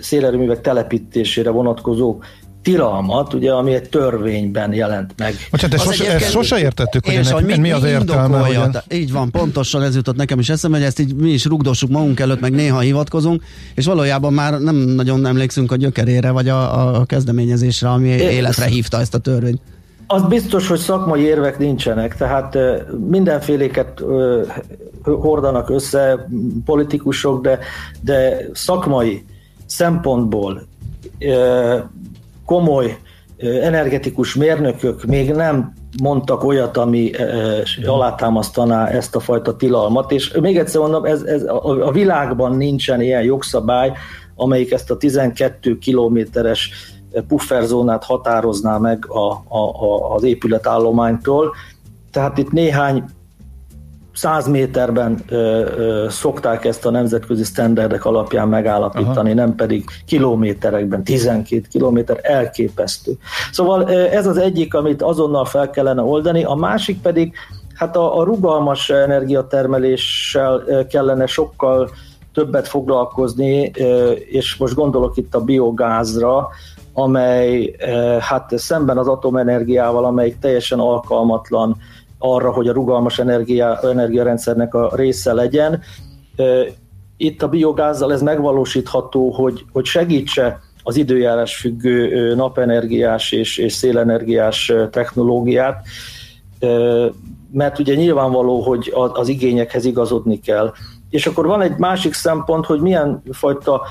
szélerőművek 0.00 0.60
telepítésére 0.60 1.50
vonatkozó 1.50 2.18
tilalmat, 2.64 3.34
ugye, 3.34 3.52
ami 3.52 3.74
egy 3.74 3.88
törvényben 3.88 4.72
jelent 4.72 5.14
meg. 5.16 5.34
Bocsánat, 5.50 5.76
ezt 5.76 5.84
sose, 5.84 6.14
ezt 6.14 6.30
sose 6.30 6.58
értettük, 6.58 7.04
hogy, 7.04 7.14
ennek, 7.14 7.32
hogy 7.32 7.44
mi, 7.44 7.58
mi 7.58 7.70
az 7.70 7.84
értelme. 7.84 8.38
Hogy... 8.38 8.58
Így 8.88 9.12
van, 9.12 9.30
pontosan 9.30 9.82
ez 9.82 9.94
jutott 9.94 10.16
nekem 10.16 10.38
is 10.38 10.48
eszembe, 10.48 10.76
hogy 10.76 10.86
ezt 10.86 10.98
így 10.98 11.14
mi 11.14 11.30
is 11.30 11.44
rugdossuk 11.44 11.90
magunk 11.90 12.20
előtt, 12.20 12.40
meg 12.40 12.52
néha 12.52 12.78
hivatkozunk, 12.78 13.42
és 13.74 13.86
valójában 13.86 14.32
már 14.32 14.60
nem 14.60 14.76
nagyon 14.76 15.26
emlékszünk 15.26 15.72
a 15.72 15.76
gyökerére, 15.76 16.30
vagy 16.30 16.48
a, 16.48 16.94
a 17.00 17.04
kezdeményezésre, 17.04 17.88
ami 17.88 18.08
é, 18.08 18.34
életre 18.34 18.66
hívta 18.66 19.00
ezt 19.00 19.14
a 19.14 19.18
törvényt. 19.18 19.60
Az 20.06 20.22
biztos, 20.22 20.68
hogy 20.68 20.78
szakmai 20.78 21.22
érvek 21.22 21.58
nincsenek, 21.58 22.16
tehát 22.16 22.58
mindenféléket 23.08 24.02
hordanak 25.02 25.70
össze 25.70 26.28
politikusok, 26.64 27.42
de, 27.42 27.58
de 28.00 28.48
szakmai 28.52 29.24
szempontból 29.66 30.66
komoly 32.44 32.98
energetikus 33.38 34.34
mérnökök 34.34 35.04
még 35.04 35.32
nem 35.32 35.72
mondtak 36.02 36.44
olyat, 36.44 36.76
ami 36.76 37.10
alátámasztaná 37.86 38.88
ezt 38.88 39.16
a 39.16 39.20
fajta 39.20 39.56
tilalmat, 39.56 40.12
és 40.12 40.32
még 40.40 40.58
egyszer 40.58 40.80
mondom, 40.80 41.04
ez, 41.04 41.22
ez 41.22 41.42
a, 41.42 41.90
világban 41.92 42.56
nincsen 42.56 43.00
ilyen 43.00 43.22
jogszabály, 43.22 43.92
amelyik 44.34 44.72
ezt 44.72 44.90
a 44.90 44.96
12 44.96 45.78
kilométeres 45.78 46.70
pufferzónát 47.28 48.04
határozná 48.04 48.78
meg 48.78 49.06
a, 49.08 49.30
a, 49.48 49.58
a, 49.58 50.14
az 50.14 50.22
épületállománytól. 50.22 51.54
Tehát 52.10 52.38
itt 52.38 52.50
néhány 52.52 53.04
száz 54.14 54.48
méterben 54.48 55.22
ö, 55.28 55.36
ö, 55.36 56.06
szokták 56.08 56.64
ezt 56.64 56.86
a 56.86 56.90
nemzetközi 56.90 57.44
sztenderdek 57.44 58.04
alapján 58.04 58.48
megállapítani, 58.48 59.30
Aha. 59.30 59.40
nem 59.40 59.54
pedig 59.54 59.84
kilométerekben, 60.06 61.04
12 61.04 61.62
kilométer, 61.70 62.18
elképesztő. 62.22 63.12
Szóval 63.52 63.90
ez 63.92 64.26
az 64.26 64.36
egyik, 64.36 64.74
amit 64.74 65.02
azonnal 65.02 65.44
fel 65.44 65.70
kellene 65.70 66.02
oldani, 66.02 66.44
a 66.44 66.54
másik 66.54 67.00
pedig, 67.00 67.34
hát 67.74 67.96
a, 67.96 68.18
a 68.18 68.24
rugalmas 68.24 68.90
energiatermeléssel 68.90 70.62
kellene 70.88 71.26
sokkal 71.26 71.90
többet 72.34 72.68
foglalkozni, 72.68 73.72
és 74.30 74.56
most 74.56 74.74
gondolok 74.74 75.16
itt 75.16 75.34
a 75.34 75.44
biogázra, 75.44 76.48
amely 76.92 77.76
hát 78.20 78.58
szemben 78.58 78.98
az 78.98 79.08
atomenergiával, 79.08 80.04
amelyik 80.04 80.38
teljesen 80.38 80.78
alkalmatlan 80.78 81.76
arra, 82.26 82.52
hogy 82.52 82.68
a 82.68 82.72
rugalmas 82.72 83.18
energia, 83.18 83.80
energiarendszernek 83.82 84.74
a 84.74 84.90
része 84.94 85.32
legyen. 85.32 85.82
Itt 87.16 87.42
a 87.42 87.48
biogázzal 87.48 88.12
ez 88.12 88.22
megvalósítható, 88.22 89.30
hogy, 89.30 89.64
hogy 89.72 89.84
segítse 89.84 90.60
az 90.82 90.96
időjárás 90.96 91.56
függő 91.56 92.34
napenergiás 92.34 93.32
és, 93.32 93.58
és 93.58 93.72
szélenergiás 93.72 94.72
technológiát, 94.90 95.86
mert 97.52 97.78
ugye 97.78 97.94
nyilvánvaló, 97.94 98.60
hogy 98.60 98.92
az 99.12 99.28
igényekhez 99.28 99.84
igazodni 99.84 100.40
kell. 100.40 100.72
És 101.10 101.26
akkor 101.26 101.46
van 101.46 101.62
egy 101.62 101.76
másik 101.76 102.12
szempont, 102.12 102.66
hogy 102.66 102.80
milyen 102.80 103.22
fajta 103.30 103.82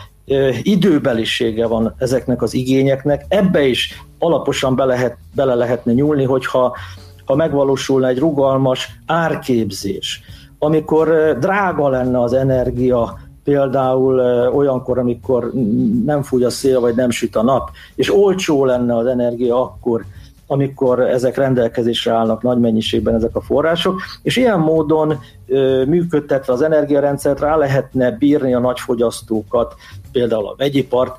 időbelisége 0.61 1.67
van 1.67 1.95
ezeknek 1.97 2.41
az 2.41 2.53
igényeknek. 2.53 3.25
Ebbe 3.27 3.65
is 3.65 4.03
alaposan 4.19 4.75
be 4.75 4.85
lehet, 4.85 5.17
bele 5.35 5.53
lehetne 5.53 5.93
nyúlni, 5.93 6.23
hogyha 6.23 6.75
ha 7.25 7.35
megvalósulna 7.35 8.07
egy 8.07 8.19
rugalmas 8.19 8.99
árképzés, 9.05 10.21
amikor 10.59 11.37
drága 11.39 11.89
lenne 11.89 12.21
az 12.21 12.33
energia, 12.33 13.19
például 13.43 14.19
olyankor, 14.53 14.97
amikor 14.97 15.51
nem 16.05 16.21
fúj 16.21 16.43
a 16.43 16.49
szél, 16.49 16.79
vagy 16.79 16.95
nem 16.95 17.09
süt 17.09 17.35
a 17.35 17.43
nap, 17.43 17.69
és 17.95 18.13
olcsó 18.13 18.65
lenne 18.65 18.97
az 18.97 19.05
energia 19.05 19.61
akkor, 19.61 20.05
amikor 20.47 20.99
ezek 20.99 21.37
rendelkezésre 21.37 22.11
állnak 22.11 22.41
nagy 22.41 22.59
mennyiségben 22.59 23.15
ezek 23.15 23.35
a 23.35 23.41
források, 23.41 24.01
és 24.21 24.37
ilyen 24.37 24.59
módon 24.59 25.19
működtetve 25.87 26.53
az 26.53 26.61
energiarendszert 26.61 27.39
rá 27.39 27.55
lehetne 27.55 28.11
bírni 28.11 28.53
a 28.53 28.59
nagyfogyasztókat, 28.59 29.75
például 30.11 30.47
a 30.47 30.55
vegyipart, 30.57 31.15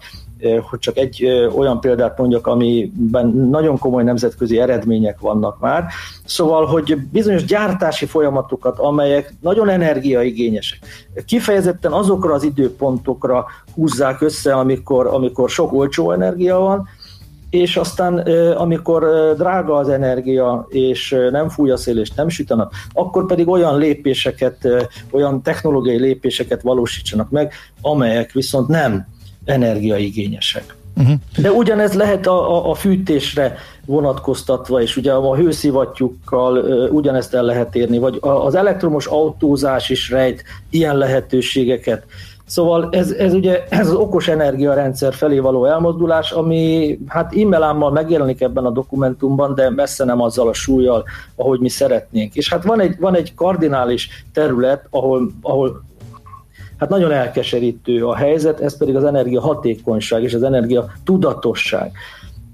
hogy 0.70 0.78
csak 0.78 0.96
egy 0.96 1.24
olyan 1.56 1.80
példát 1.80 2.18
mondjak, 2.18 2.46
amiben 2.46 3.26
nagyon 3.26 3.78
komoly 3.78 4.02
nemzetközi 4.02 4.58
eredmények 4.60 5.20
vannak 5.20 5.60
már. 5.60 5.86
Szóval, 6.24 6.66
hogy 6.66 6.96
bizonyos 7.12 7.44
gyártási 7.44 8.06
folyamatokat, 8.06 8.78
amelyek 8.78 9.34
nagyon 9.40 9.68
energiaigényesek, 9.68 10.78
kifejezetten 11.26 11.92
azokra 11.92 12.34
az 12.34 12.42
időpontokra 12.42 13.46
húzzák 13.74 14.20
össze, 14.20 14.54
amikor, 14.54 15.06
amikor 15.06 15.50
sok 15.50 15.72
olcsó 15.72 16.12
energia 16.12 16.58
van, 16.58 16.88
és 17.50 17.76
aztán 17.76 18.18
amikor 18.56 19.34
drága 19.36 19.76
az 19.76 19.88
energia, 19.88 20.66
és 20.68 21.16
nem 21.30 21.48
fúj 21.48 21.70
a 21.70 21.76
szél, 21.76 21.98
és 21.98 22.10
nem 22.10 22.28
süt 22.28 22.50
a 22.50 22.54
nap, 22.54 22.72
akkor 22.92 23.26
pedig 23.26 23.48
olyan 23.48 23.78
lépéseket, 23.78 24.68
olyan 25.10 25.42
technológiai 25.42 25.98
lépéseket 25.98 26.62
valósítsanak 26.62 27.30
meg, 27.30 27.52
amelyek 27.80 28.32
viszont 28.32 28.68
nem 28.68 29.06
energiaigényesek. 29.44 30.76
Uh-huh. 30.96 31.14
De 31.36 31.52
ugyanez 31.52 31.92
lehet 31.92 32.26
a, 32.26 32.56
a, 32.56 32.70
a 32.70 32.74
fűtésre 32.74 33.56
vonatkoztatva, 33.86 34.82
és 34.82 34.96
ugye 34.96 35.12
a 35.12 35.36
hőszivattyúkkal 35.36 36.56
uh, 36.58 36.92
ugyanezt 36.92 37.34
el 37.34 37.42
lehet 37.42 37.74
érni, 37.74 37.98
vagy 37.98 38.18
az 38.20 38.54
elektromos 38.54 39.06
autózás 39.06 39.90
is 39.90 40.10
rejt 40.10 40.44
ilyen 40.70 40.96
lehetőségeket. 40.96 42.04
Szóval 42.46 42.88
ez, 42.90 43.10
ez 43.10 43.34
ugye 43.34 43.64
ez 43.68 43.88
az 43.88 43.94
okos 43.94 44.28
energiarendszer 44.28 45.14
felé 45.14 45.38
való 45.38 45.64
elmozdulás, 45.64 46.30
ami 46.30 46.98
hát 47.06 47.32
immelámmal 47.34 47.90
megjelenik 47.90 48.40
ebben 48.40 48.64
a 48.64 48.70
dokumentumban, 48.70 49.54
de 49.54 49.70
messze 49.70 50.04
nem 50.04 50.20
azzal 50.20 50.48
a 50.48 50.52
súlyjal, 50.52 51.04
ahogy 51.36 51.60
mi 51.60 51.68
szeretnénk. 51.68 52.34
És 52.34 52.50
hát 52.50 52.64
van 52.64 52.80
egy, 52.80 52.96
van 52.98 53.16
egy 53.16 53.34
kardinális 53.34 54.24
terület, 54.32 54.86
ahol, 54.90 55.30
ahol 55.42 55.82
hát 56.84 56.92
nagyon 56.92 57.12
elkeserítő 57.12 58.06
a 58.06 58.14
helyzet, 58.14 58.60
ez 58.60 58.76
pedig 58.76 58.96
az 58.96 59.04
energia 59.04 59.40
hatékonyság 59.40 60.22
és 60.22 60.34
az 60.34 60.42
energia 60.42 60.92
tudatosság. 61.04 61.92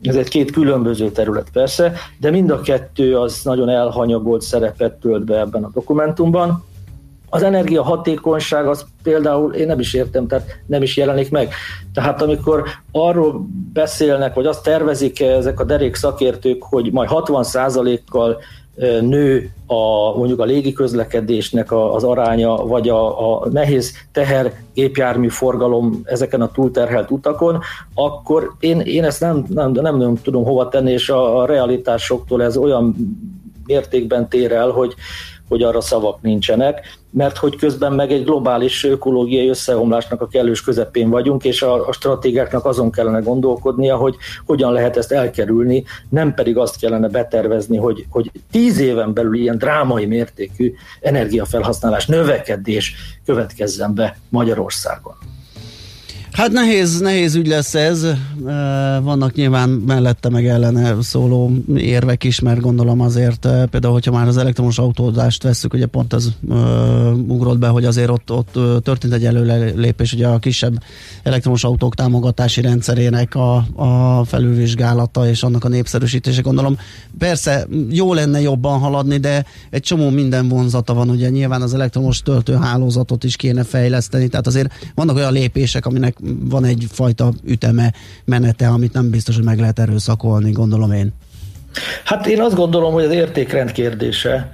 Ez 0.02 0.16
egy 0.16 0.28
két 0.28 0.50
különböző 0.50 1.10
terület 1.10 1.50
persze, 1.52 1.92
de 2.20 2.30
mind 2.30 2.50
a 2.50 2.60
kettő 2.60 3.18
az 3.18 3.40
nagyon 3.44 3.68
elhanyagolt 3.68 4.42
szerepet 4.42 4.92
tölt 4.92 5.24
be 5.24 5.38
ebben 5.38 5.64
a 5.64 5.70
dokumentumban. 5.74 6.64
Az 7.28 7.42
energia 7.42 7.82
hatékonyság 7.82 8.66
az 8.66 8.86
például 9.02 9.54
én 9.54 9.66
nem 9.66 9.80
is 9.80 9.94
értem, 9.94 10.26
tehát 10.26 10.60
nem 10.66 10.82
is 10.82 10.96
jelenik 10.96 11.30
meg. 11.30 11.52
Tehát 11.94 12.22
amikor 12.22 12.64
arról 12.92 13.46
beszélnek, 13.72 14.34
vagy 14.34 14.46
azt 14.46 14.62
tervezik 14.62 15.20
ezek 15.20 15.60
a 15.60 15.64
derék 15.64 15.94
szakértők, 15.94 16.62
hogy 16.62 16.92
majd 16.92 17.08
60%-kal 17.12 18.36
nő 19.00 19.50
a, 19.66 20.16
mondjuk 20.16 20.40
a 20.40 20.44
légiközlekedésnek 20.44 21.72
az 21.72 22.04
aránya, 22.04 22.56
vagy 22.56 22.88
a, 22.88 23.32
a 23.32 23.48
nehéz 23.48 23.92
tehergépjármű 24.12 25.28
forgalom 25.28 26.00
ezeken 26.04 26.40
a 26.40 26.50
túlterhelt 26.50 27.10
utakon, 27.10 27.60
akkor 27.94 28.52
én, 28.60 28.80
én 28.80 29.04
ezt 29.04 29.20
nem, 29.20 29.44
nem, 29.48 29.70
nem, 29.70 29.96
nem 29.96 30.16
tudom 30.22 30.44
hova 30.44 30.68
tenni, 30.68 30.92
és 30.92 31.08
a, 31.08 31.40
a 31.40 31.46
realitásoktól 31.46 32.42
ez 32.42 32.56
olyan 32.56 32.96
mértékben 33.66 34.28
tér 34.28 34.52
el, 34.52 34.70
hogy, 34.70 34.94
hogy 35.50 35.62
arra 35.62 35.80
szavak 35.80 36.22
nincsenek, 36.22 36.98
mert 37.10 37.36
hogy 37.36 37.56
közben 37.56 37.92
meg 37.92 38.12
egy 38.12 38.24
globális 38.24 38.84
ökológiai 38.84 39.48
összeomlásnak 39.48 40.20
a 40.20 40.26
kellős 40.26 40.62
közepén 40.62 41.10
vagyunk, 41.10 41.44
és 41.44 41.62
a, 41.62 41.88
a 41.88 41.92
stratégiáknak 41.92 42.64
azon 42.64 42.90
kellene 42.90 43.18
gondolkodnia, 43.18 43.96
hogy 43.96 44.14
hogyan 44.46 44.72
lehet 44.72 44.96
ezt 44.96 45.12
elkerülni, 45.12 45.84
nem 46.08 46.34
pedig 46.34 46.56
azt 46.56 46.78
kellene 46.78 47.08
betervezni, 47.08 47.76
hogy, 47.76 48.06
hogy 48.10 48.30
tíz 48.50 48.78
éven 48.78 49.12
belül 49.14 49.34
ilyen 49.34 49.58
drámai 49.58 50.06
mértékű 50.06 50.74
energiafelhasználás 51.00 52.06
növekedés 52.06 52.94
következzen 53.24 53.94
be 53.94 54.18
Magyarországon. 54.28 55.14
Hát 56.32 56.52
nehéz, 56.52 57.00
nehéz 57.00 57.34
ügy 57.34 57.46
lesz 57.46 57.74
ez. 57.74 58.06
Vannak 59.02 59.34
nyilván 59.34 59.68
mellette 59.68 60.28
meg 60.28 60.46
ellene 60.46 61.02
szóló 61.02 61.50
érvek 61.76 62.24
is, 62.24 62.40
mert 62.40 62.60
gondolom 62.60 63.00
azért 63.00 63.48
például, 63.70 63.92
hogyha 63.92 64.12
már 64.12 64.26
az 64.26 64.36
elektromos 64.36 64.78
autózást 64.78 65.42
vesszük, 65.42 65.74
ugye 65.74 65.86
pont 65.86 66.12
az 66.12 66.32
uh, 66.48 66.56
ugrott 67.28 67.58
be, 67.58 67.68
hogy 67.68 67.84
azért 67.84 68.10
ott, 68.10 68.32
ott 68.32 68.82
történt 68.82 69.12
egy 69.12 69.24
előlépés, 69.24 70.12
ugye 70.12 70.26
a 70.26 70.38
kisebb 70.38 70.82
elektromos 71.22 71.64
autók 71.64 71.94
támogatási 71.94 72.60
rendszerének 72.60 73.34
a, 73.34 73.54
a 73.74 74.24
felülvizsgálata 74.24 75.28
és 75.28 75.42
annak 75.42 75.64
a 75.64 75.68
népszerűsítése, 75.68 76.40
gondolom. 76.40 76.78
Persze 77.18 77.66
jó 77.90 78.14
lenne 78.14 78.40
jobban 78.40 78.78
haladni, 78.78 79.16
de 79.16 79.44
egy 79.70 79.82
csomó 79.82 80.10
minden 80.10 80.48
vonzata 80.48 80.94
van, 80.94 81.10
ugye 81.10 81.28
nyilván 81.28 81.62
az 81.62 81.74
elektromos 81.74 82.22
töltőhálózatot 82.22 83.24
is 83.24 83.36
kéne 83.36 83.64
fejleszteni, 83.64 84.28
tehát 84.28 84.46
azért 84.46 84.72
vannak 84.94 85.16
olyan 85.16 85.32
lépések, 85.32 85.86
aminek 85.86 86.19
van 86.22 86.64
egyfajta 86.64 87.32
üteme, 87.44 87.92
menete, 88.24 88.68
amit 88.68 88.92
nem 88.92 89.10
biztos, 89.10 89.34
hogy 89.34 89.44
meg 89.44 89.58
lehet 89.58 89.78
erőszakolni, 89.78 90.50
gondolom 90.50 90.92
én. 90.92 91.12
Hát 92.04 92.26
én 92.26 92.40
azt 92.40 92.54
gondolom, 92.54 92.92
hogy 92.92 93.04
az 93.04 93.12
értékrend 93.12 93.72
kérdése 93.72 94.52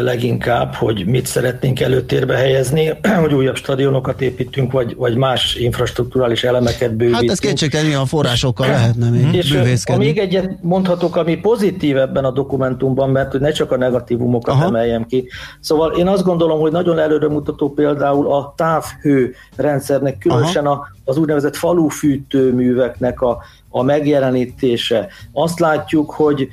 leginkább, 0.00 0.74
hogy 0.74 1.06
mit 1.06 1.26
szeretnénk 1.26 1.80
előtérbe 1.80 2.36
helyezni, 2.36 2.92
hogy 3.22 3.34
újabb 3.34 3.56
stadionokat 3.56 4.20
építünk, 4.20 4.72
vagy, 4.72 4.96
vagy 4.96 5.16
más 5.16 5.54
infrastruktúrális 5.54 6.44
elemeket 6.44 6.90
bővítünk. 6.90 7.14
Hát 7.14 7.30
ez 7.30 7.38
kétségtelenül 7.38 7.96
a 7.96 8.04
forrásokkal 8.04 8.66
lehetne 8.66 9.10
még 9.10 9.34
És 9.34 9.52
bővészkedni. 9.52 10.04
még 10.04 10.18
egyet 10.18 10.62
mondhatok, 10.62 11.16
ami 11.16 11.36
pozitív 11.36 11.96
ebben 11.96 12.24
a 12.24 12.30
dokumentumban, 12.30 13.10
mert 13.10 13.30
hogy 13.30 13.40
ne 13.40 13.50
csak 13.50 13.72
a 13.72 13.76
negatívumokat 13.76 14.54
Aha. 14.54 14.64
emeljem 14.64 15.06
ki. 15.06 15.28
Szóval 15.60 15.92
én 15.92 16.06
azt 16.06 16.24
gondolom, 16.24 16.60
hogy 16.60 16.72
nagyon 16.72 16.98
előremutató 16.98 17.72
például 17.72 18.32
a 18.32 18.52
távhő 18.56 19.34
rendszernek, 19.56 20.18
különösen 20.18 20.66
a, 20.66 20.86
az 21.04 21.16
úgynevezett 21.16 21.56
falufűtőműveknek 21.56 23.20
a, 23.20 23.38
a 23.68 23.82
megjelenítése. 23.82 25.08
Azt 25.32 25.60
látjuk, 25.60 26.10
hogy 26.10 26.48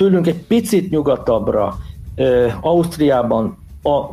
tőlünk 0.00 0.26
egy 0.26 0.42
picit 0.46 0.90
nyugatabbra, 0.90 1.76
Ausztriában 2.60 3.58
a 3.82 4.04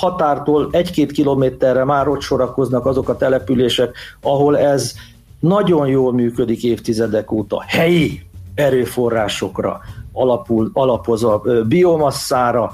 határtól 0.00 0.68
egy-két 0.70 1.12
kilométerre 1.12 1.84
már 1.84 2.08
ott 2.08 2.20
sorakoznak 2.20 2.86
azok 2.86 3.08
a 3.08 3.16
települések, 3.16 3.96
ahol 4.20 4.58
ez 4.58 4.94
nagyon 5.40 5.86
jól 5.86 6.12
működik 6.12 6.62
évtizedek 6.62 7.32
óta. 7.32 7.62
Helyi 7.66 8.22
erőforrásokra 8.54 9.80
alapul, 10.12 10.70
alapozva, 10.72 11.42
biomasszára, 11.68 12.72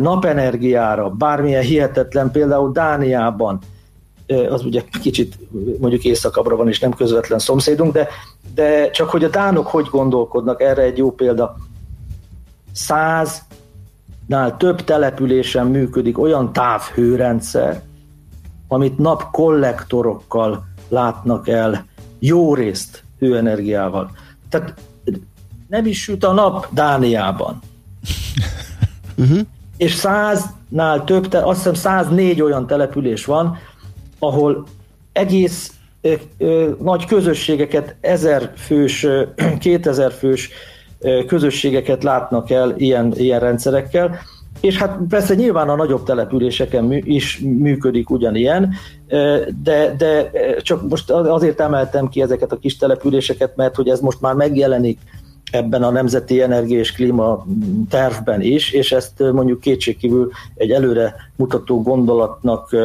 napenergiára, 0.00 1.08
bármilyen 1.08 1.62
hihetetlen, 1.62 2.30
például 2.30 2.72
Dániában, 2.72 3.58
az 4.50 4.64
ugye 4.64 4.82
kicsit 5.02 5.38
mondjuk 5.80 6.04
északabbra 6.04 6.56
van 6.56 6.68
és 6.68 6.80
nem 6.80 6.92
közvetlen 6.92 7.38
szomszédunk, 7.38 7.92
de, 7.92 8.08
de 8.54 8.90
csak 8.90 9.10
hogy 9.10 9.24
a 9.24 9.28
dánok 9.28 9.66
hogy 9.66 9.86
gondolkodnak, 9.90 10.62
erre 10.62 10.82
egy 10.82 10.98
jó 10.98 11.12
példa, 11.12 11.56
száznál 12.76 14.56
több 14.58 14.84
településen 14.84 15.66
működik 15.66 16.18
olyan 16.18 16.52
távhőrendszer, 16.52 17.82
amit 18.68 18.98
napkollektorokkal 18.98 20.66
látnak 20.88 21.48
el 21.48 21.86
jó 22.18 22.54
részt 22.54 23.02
hőenergiával. 23.18 24.10
Tehát 24.48 24.74
nem 25.68 25.86
is 25.86 26.02
süt 26.02 26.24
a 26.24 26.32
nap 26.32 26.66
Dániában. 26.72 27.60
Uh-huh. 29.16 29.38
És 29.76 29.94
száznál 29.94 31.04
több, 31.04 31.32
azt 31.32 31.56
hiszem 31.56 31.74
104 31.74 32.42
olyan 32.42 32.66
település 32.66 33.24
van, 33.24 33.58
ahol 34.18 34.66
egész 35.12 35.72
ö, 36.00 36.12
ö, 36.38 36.70
nagy 36.82 37.04
közösségeket, 37.04 37.96
ezer 38.00 38.52
fős, 38.56 39.06
kétezer 39.58 40.12
fős 40.12 40.50
közösségeket 41.26 42.02
látnak 42.02 42.50
el 42.50 42.74
ilyen, 42.76 43.12
ilyen 43.16 43.40
rendszerekkel, 43.40 44.18
és 44.60 44.78
hát 44.78 44.98
persze 45.08 45.34
nyilván 45.34 45.68
a 45.68 45.76
nagyobb 45.76 46.02
településeken 46.02 46.92
is 46.92 47.38
működik 47.38 48.10
ugyanilyen, 48.10 48.74
de, 49.62 49.94
de 49.98 50.30
csak 50.60 50.88
most 50.88 51.10
azért 51.10 51.60
emeltem 51.60 52.08
ki 52.08 52.22
ezeket 52.22 52.52
a 52.52 52.58
kis 52.58 52.76
településeket, 52.76 53.56
mert 53.56 53.74
hogy 53.74 53.88
ez 53.88 54.00
most 54.00 54.20
már 54.20 54.34
megjelenik 54.34 54.98
ebben 55.50 55.82
a 55.82 55.90
Nemzeti 55.90 56.42
Energia 56.42 56.78
és 56.78 56.92
Klíma 56.92 57.46
tervben 57.88 58.40
is, 58.40 58.70
és 58.72 58.92
ezt 58.92 59.18
mondjuk 59.32 59.60
kétségkívül 59.60 60.30
egy 60.54 60.70
előre 60.70 61.14
mutató 61.36 61.82
gondolatnak 61.82 62.76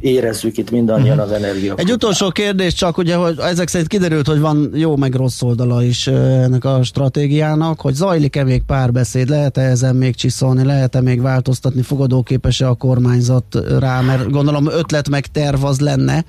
érezzük 0.00 0.56
itt 0.56 0.70
mindannyian 0.70 1.18
az 1.18 1.32
energia. 1.32 1.74
Egy 1.76 1.92
utolsó 1.92 2.30
kérdés 2.30 2.74
csak, 2.74 2.98
ugye, 2.98 3.14
hogy 3.14 3.38
ezek 3.38 3.68
szerint 3.68 3.88
kiderült, 3.88 4.26
hogy 4.26 4.40
van 4.40 4.70
jó 4.74 4.96
meg 4.96 5.14
rossz 5.14 5.42
oldala 5.42 5.82
is 5.82 6.06
ennek 6.06 6.64
a 6.64 6.82
stratégiának, 6.82 7.80
hogy 7.80 7.94
zajlik-e 7.94 8.44
még 8.44 8.62
párbeszéd, 8.62 9.28
lehet-e 9.28 9.60
ezen 9.60 9.96
még 9.96 10.14
csiszolni, 10.14 10.64
lehet-e 10.64 11.00
még 11.00 11.22
változtatni, 11.22 11.82
fogadóképes-e 11.82 12.68
a 12.68 12.74
kormányzat 12.74 13.44
rá, 13.78 14.00
mert 14.00 14.30
gondolom 14.30 14.66
ötlet 14.66 15.08
meg 15.08 15.26
terv 15.26 15.64
az 15.64 15.80
lenne, 15.80 16.24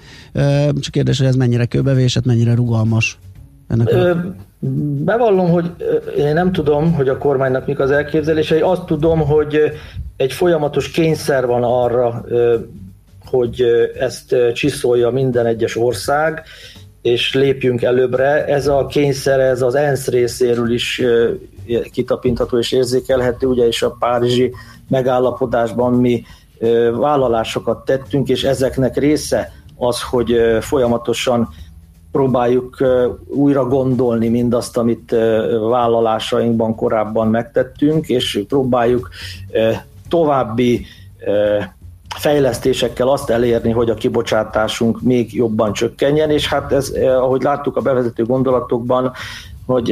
csak 0.80 0.91
kérdés, 0.91 1.18
hogy 1.18 1.28
ez 1.28 1.36
mennyire 1.36 1.65
kőbevésett, 1.65 2.26
mennyire 2.26 2.56
rugalmas. 2.56 3.18
Ennek 3.68 3.88
a... 3.88 4.34
Bevallom, 5.04 5.50
hogy 5.50 5.72
én 6.18 6.34
nem 6.34 6.52
tudom, 6.52 6.94
hogy 6.94 7.08
a 7.10 7.18
kormánynak 7.18 7.68
mik 7.68 7.80
az 7.80 7.91
elképzelései, 7.91 8.60
azt 8.60 8.86
tudom, 8.86 9.20
hogy 9.20 9.58
egy 10.18 10.34
folyamatos 10.34 10.89
kényszer 10.89 11.46
van 11.46 11.63
arra, 11.63 12.26
hogy 13.30 13.66
ezt 14.00 14.36
csiszolja 14.54 15.10
minden 15.10 15.46
egyes 15.46 15.76
ország, 15.76 16.44
és 17.02 17.34
lépjünk 17.34 17.82
előbbre. 17.82 18.46
Ez 18.46 18.68
a 18.68 18.86
kényszer, 18.86 19.40
ez 19.40 19.62
az 19.62 19.76
ENSZ 19.76 20.08
részéről 20.08 20.74
is 20.74 21.02
kitapintható 21.92 22.58
és 22.58 22.72
érzékelhető, 22.72 23.48
ugye 23.48 23.68
és 23.68 23.82
a 23.82 23.96
Párizsi 24.00 24.54
megállapodásban 24.90 25.94
mi 25.94 26.24
vállalásokat 26.94 27.86
tettünk, 27.86 28.30
és 28.30 28.44
ezeknek 28.44 28.98
része 28.98 29.52
az, 29.78 30.02
hogy 30.02 30.36
folyamatosan 30.60 31.50
próbáljuk 32.12 32.84
újra 33.28 33.66
gondolni 33.66 34.28
mindazt, 34.28 34.78
amit 34.78 35.16
vállalásainkban 35.70 36.76
korábban 36.76 37.28
megtettünk, 37.28 38.08
és 38.08 38.44
próbáljuk 38.48 39.10
további 40.10 40.86
fejlesztésekkel 42.17 43.08
azt 43.08 43.30
elérni, 43.30 43.71
hogy 43.71 43.89
a 43.89 43.93
kibocsátásunk 43.93 45.01
még 45.01 45.34
jobban 45.34 45.73
csökkenjen, 45.73 46.30
és 46.30 46.47
hát 46.47 46.71
ez, 46.71 46.93
ahogy 47.19 47.41
láttuk 47.41 47.75
a 47.75 47.82
bevezető 47.82 48.23
gondolatokban, 48.23 49.12
hogy 49.65 49.89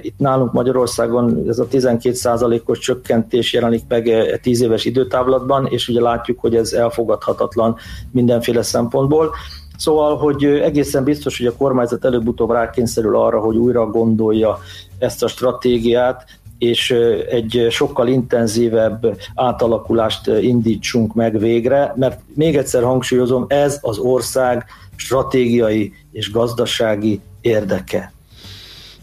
itt 0.00 0.18
nálunk 0.18 0.52
Magyarországon 0.52 1.44
ez 1.48 1.58
a 1.58 1.66
12%-os 1.66 2.78
csökkentés 2.78 3.52
jelenik 3.52 3.82
meg 3.88 4.38
10 4.42 4.60
éves 4.60 4.84
időtávlatban, 4.84 5.66
és 5.66 5.88
ugye 5.88 6.00
látjuk, 6.00 6.40
hogy 6.40 6.56
ez 6.56 6.72
elfogadhatatlan 6.72 7.76
mindenféle 8.10 8.62
szempontból. 8.62 9.30
Szóval, 9.76 10.16
hogy 10.16 10.44
egészen 10.44 11.04
biztos, 11.04 11.38
hogy 11.38 11.46
a 11.46 11.56
kormányzat 11.56 12.04
előbb-utóbb 12.04 12.50
rákényszerül 12.50 13.16
arra, 13.16 13.40
hogy 13.40 13.56
újra 13.56 13.86
gondolja 13.86 14.58
ezt 14.98 15.22
a 15.22 15.28
stratégiát, 15.28 16.24
és 16.68 16.94
egy 17.30 17.66
sokkal 17.70 18.08
intenzívebb 18.08 19.18
átalakulást 19.34 20.26
indítsunk 20.26 21.14
meg 21.14 21.38
végre, 21.38 21.92
mert 21.96 22.20
még 22.34 22.56
egyszer 22.56 22.82
hangsúlyozom, 22.82 23.44
ez 23.48 23.78
az 23.82 23.98
ország 23.98 24.64
stratégiai 24.96 25.92
és 26.12 26.30
gazdasági 26.30 27.20
érdeke. 27.40 28.12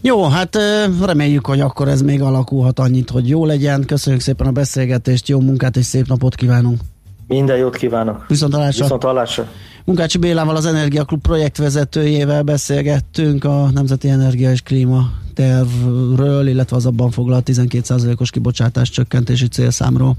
Jó, 0.00 0.24
hát 0.24 0.58
reméljük, 1.04 1.46
hogy 1.46 1.60
akkor 1.60 1.88
ez 1.88 2.02
még 2.02 2.22
alakulhat 2.22 2.78
annyit, 2.78 3.10
hogy 3.10 3.28
jó 3.28 3.44
legyen. 3.44 3.84
Köszönjük 3.86 4.22
szépen 4.22 4.46
a 4.46 4.50
beszélgetést, 4.50 5.28
jó 5.28 5.40
munkát 5.40 5.76
és 5.76 5.84
szép 5.84 6.06
napot 6.06 6.34
kívánunk! 6.34 6.80
Minden 7.26 7.56
jót 7.56 7.76
kívánok! 7.76 8.24
Viszont 8.28 8.54
hallásra! 8.54 8.82
Viszont 8.82 9.02
hallásra. 9.02 9.48
Munkácsi 9.84 10.18
Bélával, 10.18 10.56
az 10.56 10.66
Energiaklub 10.66 11.20
projektvezetőjével 11.20 12.42
beszélgettünk 12.42 13.44
a 13.44 13.70
Nemzeti 13.70 14.08
Energia 14.08 14.50
és 14.50 14.60
Klíma 14.60 15.10
tervről, 15.34 16.46
illetve 16.46 16.76
az 16.76 16.86
abban 16.86 17.10
foglalt 17.10 17.48
12%-os 17.52 18.30
kibocsátás 18.30 18.90
csökkentési 18.90 19.48
célszámról. 19.48 20.16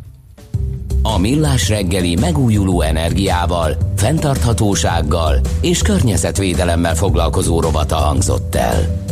A 1.02 1.18
Millás 1.18 1.70
reggeli 1.70 2.16
megújuló 2.16 2.82
energiával, 2.82 3.78
fenntarthatósággal 3.96 5.40
és 5.62 5.82
környezetvédelemmel 5.82 6.96
foglalkozó 6.96 7.60
rovata 7.60 7.96
hangzott 7.96 8.56
el. 8.56 9.04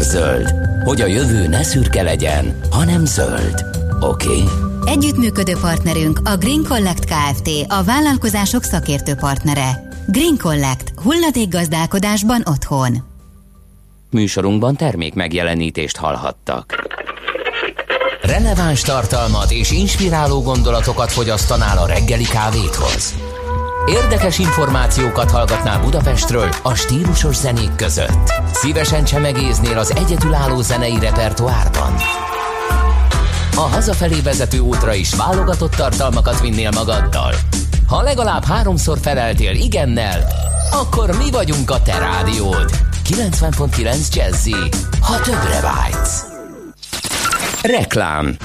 zöld, 0.00 0.54
hogy 0.84 1.00
a 1.00 1.06
jövő 1.06 1.48
ne 1.48 1.62
szürke 1.62 2.02
legyen, 2.02 2.58
hanem 2.70 3.04
zöld. 3.04 3.64
Oké? 4.00 4.26
Okay? 4.28 4.44
Együttműködő 4.84 5.56
partnerünk 5.60 6.20
a 6.24 6.36
Green 6.36 6.64
Collect 6.68 7.04
Kft. 7.04 7.48
A 7.68 7.82
vállalkozások 7.84 8.62
szakértő 8.62 9.14
partnere. 9.14 9.88
Green 10.06 10.36
Collect. 10.38 10.92
gazdálkodásban 11.48 12.42
otthon. 12.44 13.11
Műsorunkban 14.12 14.76
termék 14.76 15.14
megjelenítést 15.14 15.96
hallhattak. 15.96 16.88
Releváns 18.22 18.80
tartalmat 18.80 19.50
és 19.50 19.70
inspiráló 19.70 20.42
gondolatokat 20.42 21.12
fogyasztanál 21.12 21.78
a 21.78 21.86
reggeli 21.86 22.24
kávéthoz. 22.24 23.14
Érdekes 23.86 24.38
információkat 24.38 25.30
hallgatnál 25.30 25.80
Budapestről 25.80 26.48
a 26.62 26.74
stílusos 26.74 27.36
zenék 27.36 27.74
között. 27.76 28.32
Szívesen 28.52 29.04
csemegéznél 29.04 29.78
az 29.78 29.94
egyetülálló 29.96 30.60
zenei 30.60 30.98
repertoárban. 30.98 31.94
A 33.56 33.60
hazafelé 33.60 34.20
vezető 34.20 34.58
útra 34.58 34.94
is 34.94 35.14
válogatott 35.14 35.74
tartalmakat 35.74 36.40
vinnél 36.40 36.70
magaddal. 36.70 37.34
Ha 37.88 38.02
legalább 38.02 38.44
háromszor 38.44 38.98
feleltél 39.02 39.54
igennel, 39.54 40.26
akkor 40.72 41.16
mi 41.16 41.30
vagyunk 41.30 41.70
a 41.70 41.82
te 41.82 41.98
rádiód. 41.98 42.91
90.9 43.04 44.16
Jazzy, 44.16 44.68
ha 45.00 45.20
többre 45.20 45.60
vágysz. 45.60 46.24
Reklám 47.62 48.36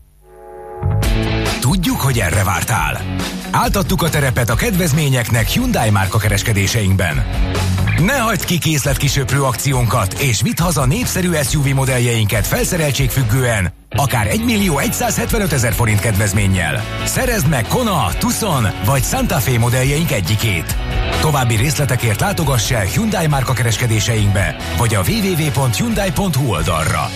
hogy 2.16 2.33
erre 2.33 2.44
vártál. 2.44 3.02
Áltattuk 3.50 4.02
a 4.02 4.09
terepet 4.09 4.50
a 4.50 4.55
kedvezményeknek 4.55 5.48
Hyundai 5.48 5.90
márka 5.90 6.18
kereskedéseinkben. 6.18 7.26
Ne 7.98 8.18
hagyd 8.18 8.44
ki 8.44 8.59
készletkisöprő 8.59 9.42
akciónkat, 9.42 10.12
és 10.12 10.42
vidd 10.42 10.61
haza 10.61 10.87
népszerű 10.87 11.31
SUV 11.42 11.66
modelljeinket 11.66 12.46
felszereltségfüggően, 12.46 13.72
akár 13.88 14.26
1 14.26 14.44
millió 14.44 14.81
175 14.90 15.52
ezer 15.52 15.72
forint 15.72 16.00
kedvezménnyel. 16.00 16.85
Szerezd 17.05 17.48
meg 17.48 17.66
Kona, 17.66 18.09
Tucson 18.18 18.66
vagy 18.85 19.02
Santa 19.02 19.38
Fe 19.38 19.59
modelljeink 19.59 20.12
egyikét. 20.12 20.76
További 21.20 21.57
részletekért 21.57 22.20
látogass 22.20 22.70
el 22.70 22.85
Hyundai 22.85 23.26
márka 23.26 23.52
kereskedéseinkbe, 23.52 24.57
vagy 24.76 24.94
a 24.94 25.02
www.hyundai.hu 25.09 26.50
oldalra. 26.50 27.11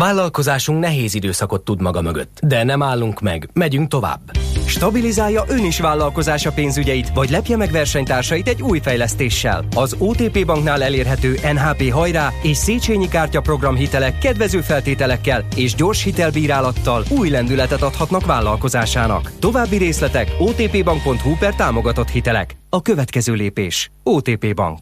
Vállalkozásunk 0.00 0.80
nehéz 0.80 1.14
időszakot 1.14 1.64
tud 1.64 1.80
maga 1.80 2.00
mögött, 2.00 2.38
de 2.42 2.64
nem 2.64 2.82
állunk 2.82 3.20
meg, 3.20 3.48
megyünk 3.52 3.88
tovább. 3.88 4.20
Stabilizálja 4.66 5.44
ön 5.48 5.64
is 5.64 5.80
vállalkozása 5.80 6.52
pénzügyeit, 6.52 7.10
vagy 7.14 7.30
lepje 7.30 7.56
meg 7.56 7.70
versenytársait 7.70 8.48
egy 8.48 8.62
új 8.62 8.78
fejlesztéssel. 8.82 9.64
Az 9.76 9.96
OTP 9.98 10.46
Banknál 10.46 10.82
elérhető 10.82 11.38
NHP 11.52 11.90
hajrá 11.90 12.32
és 12.42 12.56
Széchenyi 12.56 13.08
kártya 13.08 13.40
program 13.40 13.74
hitelek 13.74 14.18
kedvező 14.18 14.60
feltételekkel 14.60 15.44
és 15.56 15.74
gyors 15.74 16.02
hitelbírálattal 16.02 17.04
új 17.08 17.28
lendületet 17.28 17.82
adhatnak 17.82 18.26
vállalkozásának. 18.26 19.32
További 19.38 19.76
részletek 19.76 20.28
otpbank.hu 20.38 21.36
per 21.38 21.54
támogatott 21.54 22.08
hitelek. 22.08 22.56
A 22.68 22.82
következő 22.82 23.32
lépés. 23.32 23.90
OTP 24.02 24.54
Bank. 24.54 24.78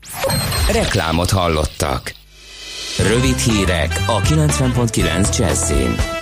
Reklámot 0.72 1.30
hallottak. 1.30 2.17
Rövid 2.98 3.38
hírek 3.38 4.04
a 4.06 4.20
90.9 4.20 5.38
Jazzin. 5.38 6.17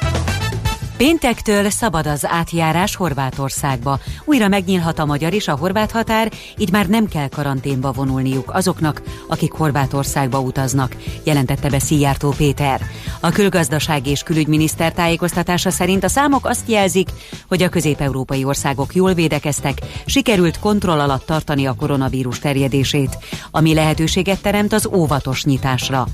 Péntektől 0.97 1.71
szabad 1.71 2.07
az 2.07 2.27
átjárás 2.27 2.97
Horvátországba. 2.97 3.99
Újra 4.25 4.49
megnyílhat 4.49 4.99
a 4.99 5.05
magyar 5.05 5.33
és 5.33 5.49
a 5.49 5.57
horvát 5.57 5.91
határ, 5.91 6.33
így 6.59 6.73
már 6.73 6.87
nem 6.87 7.07
kell 7.07 7.29
karanténba 7.29 7.93
vonulniuk 7.93 8.55
azoknak, 8.55 9.03
akik 9.29 9.53
Horvátországba 9.53 10.41
utaznak, 10.41 10.97
jelentette 11.25 11.69
be 11.69 11.79
Szijjártó 11.79 12.35
Péter. 12.37 12.81
A 13.21 13.31
külgazdaság 13.31 14.07
és 14.07 14.23
külügyminiszter 14.23 14.93
tájékoztatása 14.93 15.71
szerint 15.71 16.05
a 16.05 16.09
számok 16.09 16.47
azt 16.47 16.69
jelzik, 16.69 17.09
hogy 17.49 17.63
a 17.63 17.69
közép-európai 17.69 18.45
országok 18.45 18.95
jól 18.95 19.15
védekeztek, 19.15 19.79
sikerült 20.07 20.59
kontroll 20.59 21.01
alatt 21.01 21.27
tartani 21.27 21.67
a 21.67 21.75
koronavírus 21.79 22.39
terjedését, 22.39 23.19
ami 23.51 23.75
lehetőséget 23.75 24.43
teremt 24.43 24.73
az 24.73 24.89
óvatos 24.93 25.45
nyitásra. 25.45 26.07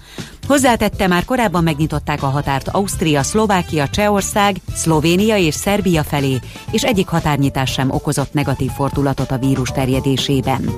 Hozzátette 0.46 1.06
már 1.06 1.24
korábban 1.24 1.62
megnyitották 1.62 2.22
a 2.22 2.26
határt 2.26 2.68
Ausztria, 2.68 3.22
Szlovákia, 3.22 3.88
Csehország, 3.88 4.56
Szlovénia 4.74 5.36
és 5.36 5.54
Szerbia 5.54 6.02
felé, 6.02 6.38
és 6.70 6.82
egyik 6.82 7.08
határnyitás 7.08 7.72
sem 7.72 7.90
okozott 7.90 8.32
negatív 8.32 8.70
fordulatot 8.70 9.30
a 9.30 9.38
vírus 9.38 9.68
terjedésében. 9.68 10.70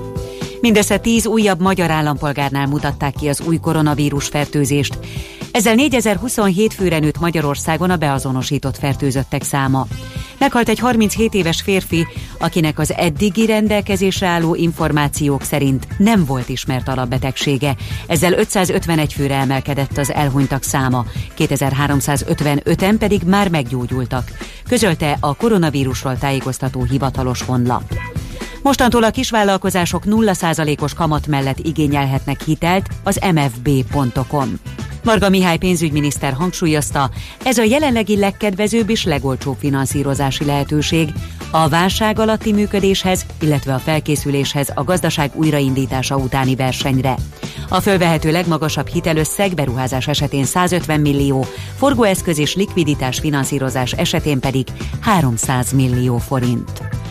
Mindössze 0.61 0.97
tíz 0.97 1.25
újabb 1.25 1.61
magyar 1.61 1.91
állampolgárnál 1.91 2.65
mutatták 2.65 3.13
ki 3.13 3.27
az 3.27 3.41
új 3.47 3.57
koronavírus 3.57 4.27
fertőzést. 4.27 4.97
Ezzel 5.51 5.75
4027 5.75 6.73
főre 6.73 6.99
nőtt 6.99 7.19
Magyarországon 7.19 7.89
a 7.89 7.95
beazonosított 7.95 8.77
fertőzöttek 8.77 9.43
száma. 9.43 9.87
Meghalt 10.39 10.69
egy 10.69 10.79
37 10.79 11.33
éves 11.33 11.61
férfi, 11.61 12.07
akinek 12.39 12.79
az 12.79 12.93
eddigi 12.93 13.45
rendelkezésre 13.45 14.27
álló 14.27 14.55
információk 14.55 15.41
szerint 15.41 15.87
nem 15.97 16.25
volt 16.25 16.49
ismert 16.49 16.87
alapbetegsége. 16.87 17.75
Ezzel 18.07 18.33
551 18.33 19.13
főre 19.13 19.35
emelkedett 19.35 19.97
az 19.97 20.13
elhunytak 20.13 20.63
száma, 20.63 21.05
2355-en 21.37 22.95
pedig 22.99 23.21
már 23.23 23.49
meggyógyultak, 23.49 24.31
közölte 24.67 25.17
a 25.19 25.35
koronavírusról 25.35 26.17
tájékoztató 26.17 26.83
hivatalos 26.83 27.41
honlap. 27.41 27.83
Mostantól 28.65 29.03
a 29.03 29.09
kisvállalkozások 29.09 30.03
0%-os 30.05 30.93
kamat 30.93 31.27
mellett 31.27 31.59
igényelhetnek 31.59 32.43
hitelt 32.43 32.87
az 33.03 33.19
mfb.com. 33.33 34.59
Marga 35.03 35.29
Mihály 35.29 35.57
pénzügyminiszter 35.57 36.33
hangsúlyozta, 36.33 37.09
ez 37.43 37.57
a 37.57 37.63
jelenlegi 37.63 38.17
legkedvezőbb 38.17 38.89
és 38.89 39.03
legolcsóbb 39.03 39.55
finanszírozási 39.59 40.45
lehetőség 40.45 41.09
a 41.51 41.69
válság 41.69 42.19
alatti 42.19 42.53
működéshez, 42.53 43.25
illetve 43.41 43.73
a 43.73 43.79
felkészüléshez 43.79 44.71
a 44.75 44.83
gazdaság 44.83 45.31
újraindítása 45.33 46.15
utáni 46.17 46.55
versenyre. 46.55 47.15
A 47.69 47.79
fölvehető 47.79 48.31
legmagasabb 48.31 48.87
hitelösszeg 48.87 49.53
beruházás 49.53 50.07
esetén 50.07 50.45
150 50.45 50.99
millió, 50.99 51.45
forgóeszköz 51.77 52.37
és 52.37 52.55
likviditás 52.55 53.19
finanszírozás 53.19 53.91
esetén 53.91 54.39
pedig 54.39 54.67
300 55.01 55.71
millió 55.71 56.17
forint. 56.17 57.04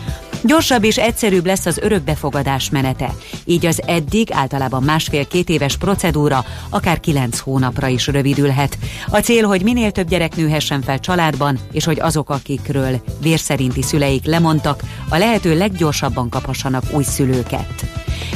Gyorsabb 0.45 0.83
és 0.83 0.97
egyszerűbb 0.97 1.45
lesz 1.45 1.65
az 1.65 1.77
örökbefogadás 1.77 2.69
menete, 2.69 3.13
így 3.45 3.65
az 3.65 3.81
eddig 3.85 4.31
általában 4.31 4.83
másfél-két 4.83 5.49
éves 5.49 5.77
procedúra 5.77 6.45
akár 6.69 6.99
kilenc 6.99 7.39
hónapra 7.39 7.87
is 7.87 8.07
rövidülhet. 8.07 8.77
A 9.09 9.19
cél, 9.19 9.47
hogy 9.47 9.63
minél 9.63 9.91
több 9.91 10.07
gyerek 10.07 10.35
nőhessen 10.35 10.81
fel 10.81 10.99
családban, 10.99 11.59
és 11.71 11.85
hogy 11.85 11.99
azok, 11.99 12.29
akikről 12.29 13.01
vérszerinti 13.21 13.81
szüleik 13.81 14.25
lemondtak, 14.25 14.81
a 15.09 15.17
lehető 15.17 15.57
leggyorsabban 15.57 16.29
kaphassanak 16.29 16.83
új 16.91 17.03
szülőket. 17.03 17.85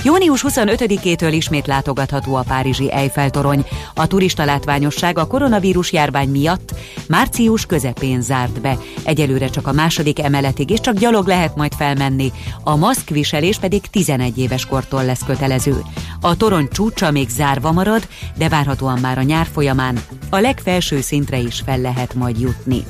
Június 0.03 0.45
25-től 0.47 1.29
ismét 1.31 1.67
látogatható 1.67 2.35
a 2.35 2.43
Párizsi 2.47 2.91
Eiffel-torony. 2.91 3.65
A 3.95 4.07
turista 4.07 4.45
látványosság 4.45 5.17
a 5.17 5.27
koronavírus 5.27 5.91
járvány 5.91 6.29
miatt 6.29 6.73
március 7.07 7.65
közepén 7.65 8.21
zárt 8.21 8.61
be. 8.61 8.77
Egyelőre 9.03 9.49
csak 9.49 9.67
a 9.67 9.71
második 9.71 10.19
emeletig, 10.19 10.69
és 10.69 10.79
csak 10.79 10.97
gyalog 10.97 11.27
lehet 11.27 11.55
majd 11.55 11.73
felmenni. 11.73 12.31
A 12.63 12.75
maszkviselés 12.75 13.57
pedig 13.59 13.81
11 13.81 14.37
éves 14.37 14.65
kortól 14.65 15.05
lesz 15.05 15.23
kötelező. 15.25 15.81
A 16.21 16.37
torony 16.37 16.67
csúcsa 16.71 17.11
még 17.11 17.29
zárva 17.29 17.71
marad, 17.71 18.07
de 18.37 18.49
várhatóan 18.49 18.99
már 18.99 19.17
a 19.17 19.21
nyár 19.21 19.47
folyamán 19.53 19.99
a 20.29 20.39
legfelső 20.39 21.01
szintre 21.01 21.37
is 21.37 21.61
fel 21.65 21.79
lehet 21.79 22.13
majd 22.13 22.39
jutni. 22.39 22.83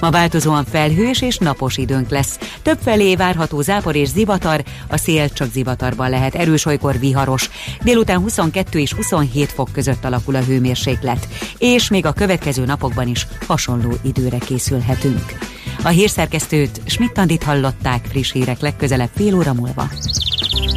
Ma 0.00 0.10
változóan 0.10 0.64
felhős 0.64 1.22
és 1.22 1.38
napos 1.38 1.76
időnk 1.76 2.08
lesz. 2.08 2.38
Több 2.62 2.78
felé 2.82 3.16
várható 3.16 3.60
zápor 3.60 3.96
és 3.96 4.08
zivatar, 4.08 4.62
a 4.88 4.96
szél 4.96 5.28
csak 5.28 5.52
zivatarban 5.52 6.10
lehet 6.10 6.34
erős, 6.34 6.66
olykor 6.66 6.98
viharos. 6.98 7.50
Délután 7.82 8.18
22 8.18 8.78
és 8.78 8.92
27 8.92 9.52
fok 9.52 9.68
között 9.72 10.04
alakul 10.04 10.34
a 10.34 10.42
hőmérséklet, 10.42 11.28
és 11.58 11.88
még 11.88 12.06
a 12.06 12.12
következő 12.12 12.64
napokban 12.64 13.08
is 13.08 13.26
hasonló 13.46 13.92
időre 14.02 14.38
készülhetünk. 14.38 15.38
A 15.84 15.88
hírszerkesztőt 15.88 16.80
Schmidt-Tandit 16.84 17.42
hallották 17.42 18.04
friss 18.08 18.32
hírek 18.32 18.60
legközelebb 18.60 19.10
fél 19.14 19.34
óra 19.34 19.52
múlva. 19.52 19.88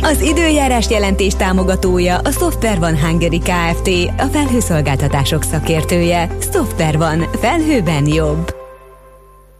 Az 0.02 0.22
időjárás 0.22 0.90
jelentés 0.90 1.36
támogatója 1.36 2.18
a 2.18 2.32
Software 2.32 2.80
van 2.80 3.00
Hungary 3.00 3.40
Kft. 3.40 3.90
A 4.18 4.26
felhőszolgáltatások 4.32 5.44
szakértője. 5.44 6.30
Software 6.54 6.98
van. 6.98 7.28
Felhőben 7.40 8.08
jobb. 8.08 8.67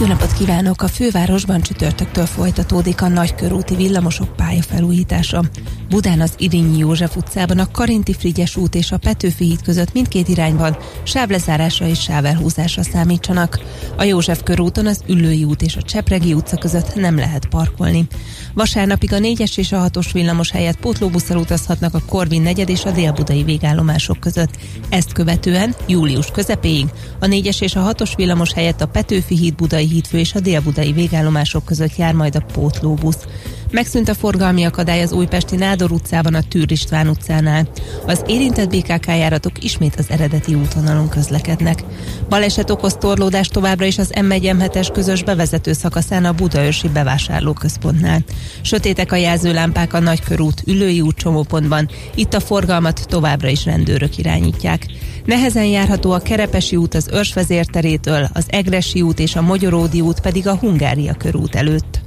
jó 0.00 0.06
napot 0.06 0.32
kívánok! 0.32 0.82
A 0.82 0.88
fővárosban 0.88 1.60
csütörtöktől 1.60 2.26
folytatódik 2.26 3.02
a 3.02 3.08
nagykörúti 3.08 3.76
villamosok 3.76 4.36
pályafelújítása. 4.36 5.44
Budán 5.88 6.20
az 6.20 6.32
Irinyi 6.36 6.78
József 6.78 7.16
utcában 7.16 7.58
a 7.58 7.70
Karinti 7.70 8.14
Frigyes 8.14 8.56
út 8.56 8.74
és 8.74 8.92
a 8.92 8.98
Petőfi 8.98 9.44
híd 9.44 9.62
között 9.62 9.92
mindkét 9.92 10.28
irányban 10.28 10.76
sávlezárásra 11.02 11.86
és 11.86 12.00
sávelhúzásra 12.00 12.82
számítsanak. 12.82 13.60
A 13.96 14.02
József 14.02 14.42
körúton 14.42 14.86
az 14.86 15.02
Üllői 15.06 15.44
út 15.44 15.62
és 15.62 15.76
a 15.76 15.82
Csepregi 15.82 16.34
utca 16.34 16.56
között 16.56 16.94
nem 16.94 17.16
lehet 17.16 17.46
parkolni. 17.46 18.06
Vasárnapig 18.54 19.12
a 19.12 19.18
4-es 19.18 19.58
és 19.58 19.72
a 19.72 19.90
6-os 19.90 20.08
villamos 20.12 20.50
helyett 20.50 20.78
pótlóbusszal 20.78 21.36
utazhatnak 21.36 21.94
a 21.94 22.02
Korvin 22.08 22.42
negyed 22.42 22.68
és 22.68 22.84
a 22.84 22.90
délbudai 22.90 23.42
végállomások 23.42 24.20
között. 24.20 24.56
Ezt 24.88 25.12
követően 25.12 25.74
július 25.86 26.30
közepéig 26.30 26.86
a 27.20 27.26
4-es 27.26 27.62
és 27.62 27.74
a 27.74 27.92
6-os 27.92 28.12
villamos 28.16 28.52
helyett 28.52 28.80
a 28.80 28.86
Petőfi 28.86 29.36
híd 29.36 29.54
budai 29.54 29.87
hídfő 29.88 30.18
és 30.18 30.34
a 30.34 30.40
délbudai 30.40 30.92
végállomások 30.92 31.64
között 31.64 31.96
jár 31.96 32.14
majd 32.14 32.36
a 32.36 32.44
pótlóbusz. 32.52 33.26
Megszűnt 33.70 34.08
a 34.08 34.14
forgalmi 34.14 34.64
akadály 34.64 35.02
az 35.02 35.12
újpesti 35.12 35.56
Nádor 35.56 35.92
utcában 35.92 36.34
a 36.34 36.42
Tűr 36.42 36.72
István 36.72 37.08
utcánál. 37.08 37.68
Az 38.06 38.22
érintett 38.26 38.68
BKK 38.68 39.06
járatok 39.06 39.64
ismét 39.64 39.94
az 39.98 40.06
eredeti 40.08 40.54
útvonalon 40.54 41.08
közlekednek. 41.08 41.82
Baleset 42.28 42.70
okoz 42.70 42.94
torlódás 42.94 43.48
továbbra 43.48 43.84
is 43.84 43.98
az 43.98 44.12
m 44.22 44.30
1 44.30 44.46
es 44.72 44.88
közös 44.88 45.22
bevezető 45.22 45.72
szakaszán 45.72 46.24
a 46.24 46.32
Budaörsi 46.32 46.88
bevásárlóközpontnál. 46.88 48.24
Sötétek 48.60 49.12
a 49.12 49.16
jelzőlámpák 49.16 49.92
a 49.92 50.00
Nagykörút, 50.00 50.62
Ülői 50.66 51.00
út 51.00 51.16
csomópontban, 51.16 51.88
itt 52.14 52.34
a 52.34 52.40
forgalmat 52.40 53.06
továbbra 53.08 53.48
is 53.48 53.64
rendőrök 53.64 54.18
irányítják. 54.18 54.86
Nehezen 55.24 55.66
járható 55.66 56.12
a 56.12 56.18
Kerepesi 56.18 56.76
út 56.76 56.94
az 56.94 57.08
Őrsvezérterétől, 57.12 58.28
az 58.32 58.44
Egresi 58.48 59.02
út 59.02 59.18
és 59.18 59.36
a 59.36 59.42
Magyaródi 59.42 60.00
út 60.00 60.20
pedig 60.20 60.46
a 60.46 60.56
Hungária 60.56 61.14
körút 61.14 61.54
előtt. 61.54 62.00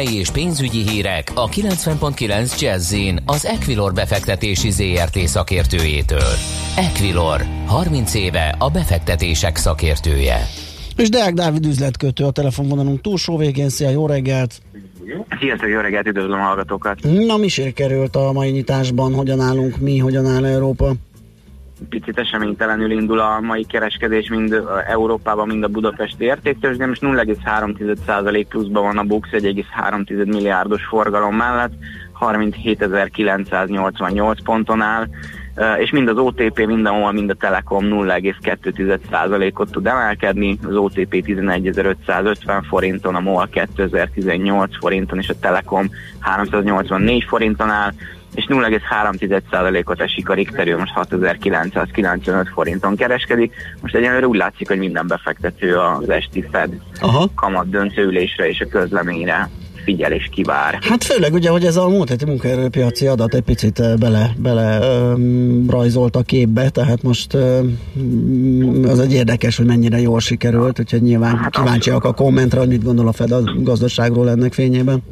Tőzsdei 0.00 0.18
és 0.18 0.30
pénzügyi 0.30 0.88
hírek 0.88 1.32
a 1.34 1.48
90.9 1.48 2.60
jazz 2.60 2.94
az 3.26 3.46
Equilor 3.46 3.92
befektetési 3.92 4.70
ZRT 4.70 5.18
szakértőjétől. 5.18 6.32
Equilor, 6.76 7.40
30 7.66 8.14
éve 8.14 8.54
a 8.58 8.70
befektetések 8.70 9.56
szakértője. 9.56 10.38
És 10.96 11.08
Deák 11.08 11.34
Dávid 11.34 11.66
üzletkötő 11.66 12.24
a 12.24 12.30
telefonvonalunk 12.30 13.00
túlsó 13.00 13.36
végén. 13.36 13.68
Szia, 13.68 13.90
jó 13.90 14.06
reggelt! 14.06 14.62
Sziasztok, 15.40 15.68
jó 15.68 15.80
reggelt, 15.80 16.06
üdvözlöm 16.06 16.40
a 16.40 16.44
hallgatókat! 16.44 16.98
Na, 17.02 17.36
mi 17.36 17.48
sikerült 17.48 18.16
a 18.16 18.32
mai 18.32 18.50
nyitásban? 18.50 19.14
Hogyan 19.14 19.40
állunk 19.40 19.78
mi, 19.78 19.98
hogyan 19.98 20.26
áll 20.26 20.44
Európa? 20.44 20.92
Picit 22.10 22.26
eseménytelenül 22.26 22.90
indul 22.90 23.18
a 23.18 23.40
mai 23.40 23.64
kereskedés 23.64 24.28
mind 24.28 24.62
Európában, 24.86 25.46
mind 25.46 25.62
a 25.62 25.68
budapesti 25.68 26.24
értéktől, 26.24 26.76
de 26.76 26.86
most 26.86 27.02
0,3% 27.02 28.46
pluszban 28.48 28.82
van 28.82 28.98
a 28.98 29.02
BUX 29.02 29.28
1,3 29.32 30.26
milliárdos 30.26 30.84
forgalom 30.84 31.36
mellett, 31.36 31.72
37.988 32.20 34.36
ponton 34.44 34.80
áll, 34.80 35.06
és 35.78 35.90
mind 35.90 36.08
az 36.08 36.16
OTP, 36.16 36.66
mind 36.66 36.86
a 36.86 36.92
MOL, 36.92 37.12
mind 37.12 37.30
a 37.30 37.34
Telekom 37.34 37.84
0,2%-ot 37.88 39.70
tud 39.70 39.86
emelkedni, 39.86 40.58
az 40.66 40.74
OTP 40.74 41.24
11.550 41.26 42.62
forinton, 42.68 43.14
a 43.14 43.20
MOL 43.20 43.48
2018 43.48 44.78
forinton, 44.78 45.18
és 45.18 45.28
a 45.28 45.38
Telekom 45.40 45.90
384 46.20 47.24
forinton 47.24 47.70
áll, 47.70 47.92
és 48.34 48.46
0,3%-ot 48.48 50.00
esik 50.00 50.28
a 50.28 50.34
Richter, 50.34 50.76
most 50.76 50.92
6995 50.92 52.48
forinton 52.48 52.96
kereskedik. 52.96 53.54
Most 53.80 53.94
egyenlőre 53.94 54.26
úgy 54.26 54.36
látszik, 54.36 54.68
hogy 54.68 54.78
minden 54.78 55.06
befektető 55.06 55.76
az 55.76 56.10
esti 56.10 56.48
Fed 56.50 56.70
Aha. 57.00 57.28
kamat 57.34 57.70
döntőülésre 57.70 58.48
és 58.48 58.60
a 58.60 58.66
közleményre 58.66 59.50
figyel 59.84 60.12
és 60.12 60.28
kivár. 60.32 60.78
Hát 60.80 61.04
főleg 61.04 61.32
ugye, 61.32 61.50
hogy 61.50 61.64
ez 61.64 61.76
a 61.76 61.88
múlt 61.88 62.08
heti 62.08 62.24
munkaerőpiaci 62.24 63.06
adat 63.06 63.34
egy 63.34 63.42
picit 63.42 63.98
bele, 63.98 64.30
bele 64.36 64.78
um, 64.78 65.70
rajzolt 65.70 66.16
a 66.16 66.22
képbe, 66.22 66.68
tehát 66.68 67.02
most 67.02 67.34
um, 67.34 68.84
az 68.88 68.98
egy 68.98 69.12
érdekes, 69.12 69.56
hogy 69.56 69.66
mennyire 69.66 70.00
jól 70.00 70.20
sikerült, 70.20 70.78
úgyhogy 70.80 71.02
nyilván 71.02 71.36
hát 71.36 71.50
kíváncsiak 71.50 72.04
a 72.04 72.12
kommentre, 72.12 72.58
hogy 72.58 72.68
mit 72.68 72.84
gondol 72.84 73.08
a 73.08 73.12
Fed 73.12 73.30
a 73.30 73.42
gazdaságról 73.56 74.30
ennek 74.30 74.52
fényében. 74.52 75.02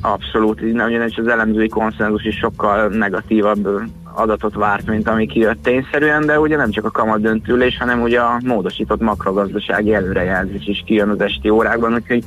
Abszolút, 0.00 0.60
ugyanis 0.62 1.16
az 1.16 1.26
elemzői 1.26 1.68
konszenzus 1.68 2.24
is 2.24 2.36
sokkal 2.36 2.88
negatívabb 2.88 3.68
adatot 4.14 4.54
várt, 4.54 4.86
mint 4.86 5.08
ami 5.08 5.26
kijött 5.26 5.62
tényszerűen, 5.62 6.26
de 6.26 6.40
ugye 6.40 6.56
nem 6.56 6.70
csak 6.70 6.84
a 6.84 6.90
kamat 6.90 7.20
döntülés, 7.20 7.78
hanem 7.78 8.02
ugye 8.02 8.20
a 8.20 8.40
módosított 8.44 9.00
makrogazdasági 9.00 9.94
előrejelzés 9.94 10.66
is 10.66 10.82
kijön 10.86 11.08
az 11.08 11.20
esti 11.20 11.48
órákban, 11.48 11.94
úgyhogy 11.94 12.24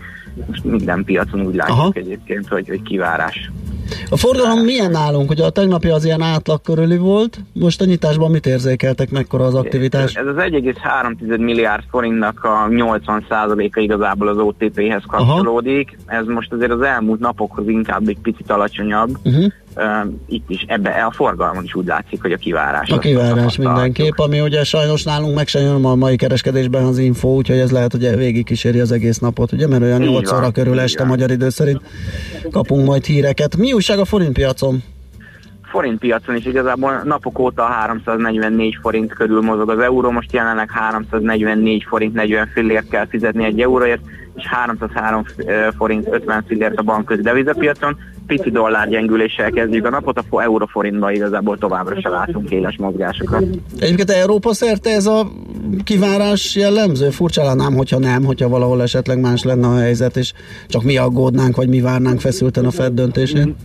most 0.48 0.64
minden 0.64 1.04
piacon 1.04 1.42
úgy 1.42 1.56
látjuk 1.56 1.78
Aha. 1.78 1.92
egyébként, 1.94 2.48
hogy, 2.48 2.68
hogy 2.68 2.82
kivárás. 2.82 3.52
A 4.10 4.18
forgalom 4.18 4.60
milyen 4.60 4.92
nálunk? 4.92 5.30
Ugye 5.30 5.46
a 5.46 5.50
tegnapi 5.50 5.88
az 5.90 6.06
ilyen 6.06 6.22
átlag 6.22 6.62
körüli 6.62 6.98
volt, 6.98 7.40
most 7.54 7.82
a 7.82 7.86
nyitásban 7.86 8.32
mit 8.32 8.46
érzékeltek, 8.46 9.12
mekkora 9.12 9.46
az 9.46 9.56
aktivitás? 9.56 10.14
Ez 10.14 10.26
az 10.26 10.36
1,3 10.38 11.38
milliárd 11.38 11.84
forintnak 11.90 12.44
a 12.44 12.68
80%-a 12.70 13.80
igazából 13.80 14.28
az 14.28 14.38
OTP-hez 14.38 15.04
kapcsolódik. 15.08 15.98
Aha. 16.08 16.20
Ez 16.20 16.26
most 16.26 16.54
azért 16.54 16.72
az 16.72 16.82
elmúlt 16.82 17.20
napokhoz 17.20 17.68
inkább 17.68 18.08
egy 18.08 18.20
picit 18.22 18.52
alacsonyabb. 18.52 19.18
Uh-huh. 19.24 19.46
Uh, 19.76 20.14
itt 20.28 20.50
is, 20.50 20.66
ebbe 20.68 20.90
a 20.90 21.12
forgalmon 21.12 21.64
is 21.64 21.76
úgy 21.76 21.86
látszik, 21.86 22.22
hogy 22.22 22.32
a 22.32 22.38
kivárás. 22.38 22.90
A 22.90 22.98
kivárás 22.98 23.58
mindenképp, 23.58 24.18
ami 24.18 24.42
ugye 24.42 24.64
sajnos 24.64 25.04
nálunk 25.04 25.36
meg 25.36 25.48
sem 25.48 25.62
jön 25.62 25.86
a 25.86 25.96
mai 25.96 26.16
kereskedésben 26.16 26.84
az 26.84 26.98
info, 26.98 27.28
úgyhogy 27.28 27.58
ez 27.58 27.72
lehet, 27.72 27.92
hogy 27.92 28.16
végig 28.16 28.46
kíséri 28.46 28.80
az 28.80 28.92
egész 28.92 29.18
napot, 29.18 29.52
ugye, 29.52 29.68
mert 29.68 29.82
olyan 29.82 30.02
8 30.02 30.32
óra 30.32 30.52
körül 30.52 30.80
este 30.80 31.00
van. 31.00 31.08
magyar 31.08 31.32
idő 31.32 31.50
szerint 31.50 31.82
kapunk 32.52 32.86
majd 32.86 33.06
híreket. 33.06 33.58
Mi 33.58 33.74
újság 33.74 34.00
a 34.00 34.06
forintpiacon? 34.06 34.84
forintpiacon 35.70 36.36
is 36.36 36.46
igazából 36.46 37.02
napok 37.04 37.40
óta 37.40 37.64
344 37.64 38.78
forint 38.82 39.14
körül 39.14 39.42
mozog 39.42 39.70
az 39.70 39.80
euró, 39.80 40.12
most 40.12 40.34
jelenleg 40.34 40.72
344 40.72 41.84
forint 41.84 42.14
40 42.14 42.48
fillért 42.48 42.90
kell 42.90 43.08
fizetni 43.08 43.44
egy 43.44 43.62
euróért, 43.62 44.02
és 44.36 44.48
303 44.48 45.24
forint 45.78 46.08
50 46.12 46.44
fillért 46.48 46.78
a 46.78 46.82
bankközi 46.82 47.22
devizapiacon. 47.22 47.98
Pici 48.30 48.50
dollár 48.52 48.90
gyengüléssel 48.90 49.52
kezdjük 49.52 49.86
a 49.86 49.90
napot, 49.90 50.24
a 50.30 50.42
euróforintban 50.42 51.12
igazából 51.12 51.58
továbbra 51.58 52.02
se 52.02 52.10
látunk 52.10 52.50
éles 52.50 52.76
mozgásokat. 52.78 53.44
Egyébként 53.80 54.10
Európa 54.10 54.54
szerte 54.54 54.90
ez 54.90 55.06
a 55.06 55.28
kivárás 55.84 56.56
jellemző? 56.56 57.10
Furcsa 57.10 57.44
lennám, 57.44 57.74
hogyha 57.74 58.00
nem, 58.00 58.24
hogyha 58.24 58.50
valahol 58.50 58.82
esetleg 58.82 59.20
más 59.20 59.44
lenne 59.44 59.68
a 59.68 59.78
helyzet, 59.78 60.18
és 60.18 60.34
csak 60.68 60.84
mi 60.84 60.98
aggódnánk, 60.98 61.56
vagy 61.56 61.70
mi 61.70 61.82
várnánk 61.82 62.20
feszülten 62.20 62.66
a 62.66 62.72
Fed 62.72 62.94
döntésén? 62.94 63.56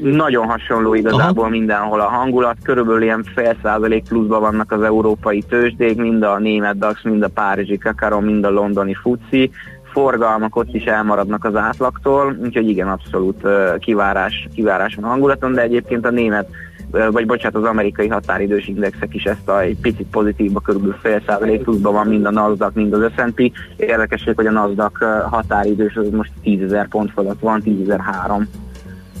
Nagyon 0.00 0.46
hasonló 0.46 0.94
igazából 0.94 1.44
Aha. 1.44 1.52
mindenhol 1.52 2.00
a 2.00 2.08
hangulat, 2.08 2.56
körülbelül 2.62 3.02
ilyen 3.02 3.24
fél 3.34 3.56
százalék 3.62 4.04
pluszban 4.08 4.40
vannak 4.40 4.72
az 4.72 4.82
európai 4.82 5.42
tőzsdék, 5.48 5.96
mind 5.96 6.22
a 6.22 6.38
német 6.38 6.78
DAX, 6.78 7.02
mind 7.02 7.22
a 7.22 7.28
párizsi 7.28 7.78
Kakaron, 7.78 8.22
mind 8.22 8.44
a 8.44 8.50
londoni 8.50 8.94
FUCI, 8.94 9.50
forgalmak 9.92 10.56
ott 10.56 10.74
is 10.74 10.84
elmaradnak 10.84 11.44
az 11.44 11.56
átlagtól, 11.56 12.36
úgyhogy 12.42 12.68
igen, 12.68 12.88
abszolút 12.88 13.46
kivárás, 13.78 14.48
kivárás 14.54 14.94
van 14.94 15.04
a 15.04 15.08
hangulaton, 15.08 15.52
de 15.52 15.62
egyébként 15.62 16.06
a 16.06 16.10
német 16.10 16.48
vagy 16.90 17.26
bocsánat, 17.26 17.56
az 17.56 17.68
amerikai 17.68 18.08
határidős 18.08 18.66
indexek 18.66 19.14
is 19.14 19.24
ezt 19.24 19.48
a 19.48 19.60
egy 19.60 19.76
picit 19.76 20.06
pozitívba, 20.10 20.60
körülbelül 20.60 20.96
fél 21.02 21.22
százalék 21.26 21.62
pluszban 21.62 21.92
van 21.92 22.06
mind 22.06 22.24
a 22.24 22.30
NASDAQ, 22.30 22.80
mind 22.80 22.92
az 22.92 23.12
S&P. 23.16 23.52
Érdekesség, 23.76 24.34
hogy 24.34 24.46
a 24.46 24.50
NASDAQ 24.50 25.04
határidős 25.28 25.96
az 25.96 26.10
most 26.10 26.32
10.000 26.44 26.86
pont 26.90 27.10
fölött 27.12 27.40
van, 27.40 27.62
10.003 27.64 28.46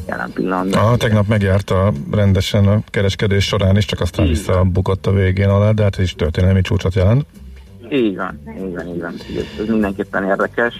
jelen 0.08 0.30
pillanatban. 0.34 0.84
Ah, 0.84 0.96
tegnap 0.96 1.26
megjárta 1.28 1.92
rendesen 2.12 2.66
a 2.66 2.78
kereskedés 2.86 3.44
során 3.44 3.76
is, 3.76 3.84
csak 3.84 4.00
aztán 4.00 4.26
visszabukott 4.26 5.06
a 5.06 5.12
végén 5.12 5.48
alá, 5.48 5.70
de 5.70 5.82
hát 5.82 5.96
ez 5.96 6.04
is 6.04 6.14
történelmi 6.14 6.60
csúcsot 6.60 6.94
jelent. 6.94 7.26
Így 7.92 8.16
van, 8.16 8.40
így 8.64 8.74
van, 8.74 8.86
így 8.86 9.00
van. 9.00 9.14
Ez, 9.60 9.66
mindenképpen 9.68 10.24
érdekes. 10.24 10.74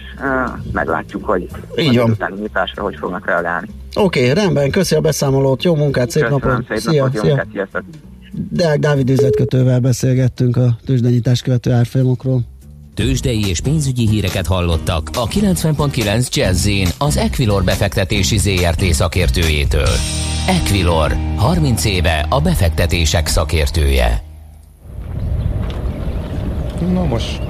Meglátjuk, 0.73 1.25
hogy 1.25 1.49
így 1.77 1.97
van. 1.97 2.17
nyitásra 2.41 2.83
hogy 2.83 2.97
fognak 2.97 3.27
reagálni. 3.27 3.69
Oké, 3.95 4.31
okay, 4.31 4.35
rendben, 4.35 4.71
köszi 4.71 4.95
a 4.95 5.01
beszámolót, 5.01 5.63
jó 5.63 5.75
munkát, 5.75 6.11
szép 6.11 6.23
Köszönöm, 6.23 6.49
napot! 6.49 6.67
Szép 6.69 6.79
szia, 6.79 7.05
napot, 7.05 7.21
szia. 7.21 7.35
Munkát, 7.35 7.85
Deák 8.33 8.79
Dávid 8.79 9.11
üzletkötővel 9.11 9.81
beszélgettünk 9.81 10.57
a 10.57 10.77
tőzsdenyítás 10.87 11.43
követő 11.43 11.73
árfolyamokról. 11.73 12.41
Tőzsdei 12.95 13.49
és 13.49 13.61
pénzügyi 13.61 14.09
híreket 14.09 14.47
hallottak 14.47 15.09
a 15.15 15.27
90.9 15.27 16.35
jazz 16.35 16.69
az 16.99 17.17
Equilor 17.17 17.65
befektetési 17.65 18.39
ZRT 18.39 18.85
szakértőjétől. 18.85 19.95
Equilor, 20.47 21.17
30 21.37 21.85
éve 21.85 22.27
a 22.29 22.41
befektetések 22.41 23.27
szakértője. 23.27 24.30
Na 26.81 27.05
most 27.05 27.50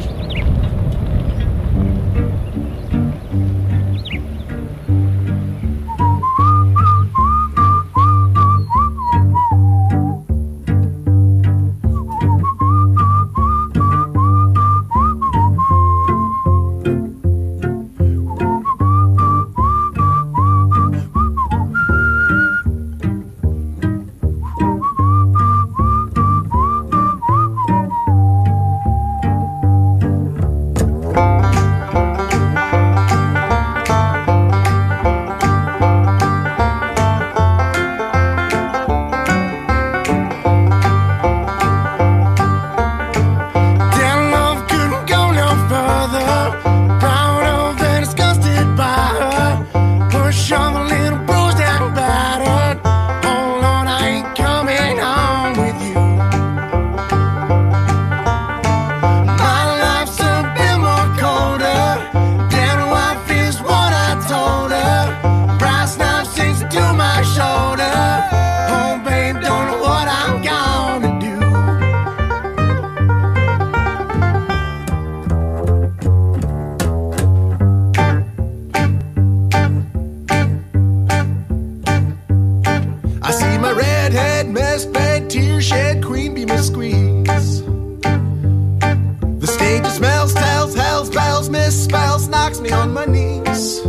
on 92.73 92.93
my 92.93 93.05
knees. 93.05 93.81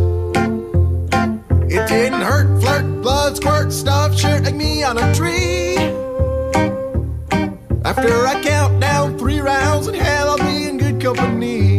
It 1.73 1.87
didn't 1.87 2.21
hurt, 2.21 2.61
flirt, 2.61 3.01
blood, 3.01 3.35
squirt, 3.37 3.71
stuff, 3.71 4.17
shirt 4.17 4.43
like 4.43 4.55
me 4.55 4.83
on 4.83 4.97
a 4.97 5.13
tree. 5.13 5.77
After 7.83 8.13
I 8.27 8.41
count 8.43 8.79
down 8.79 9.17
three 9.17 9.39
rounds 9.39 9.87
in 9.87 9.93
hell, 9.95 10.29
I'll 10.29 10.37
be 10.37 10.67
in 10.67 10.77
good 10.77 11.01
company. 11.01 11.70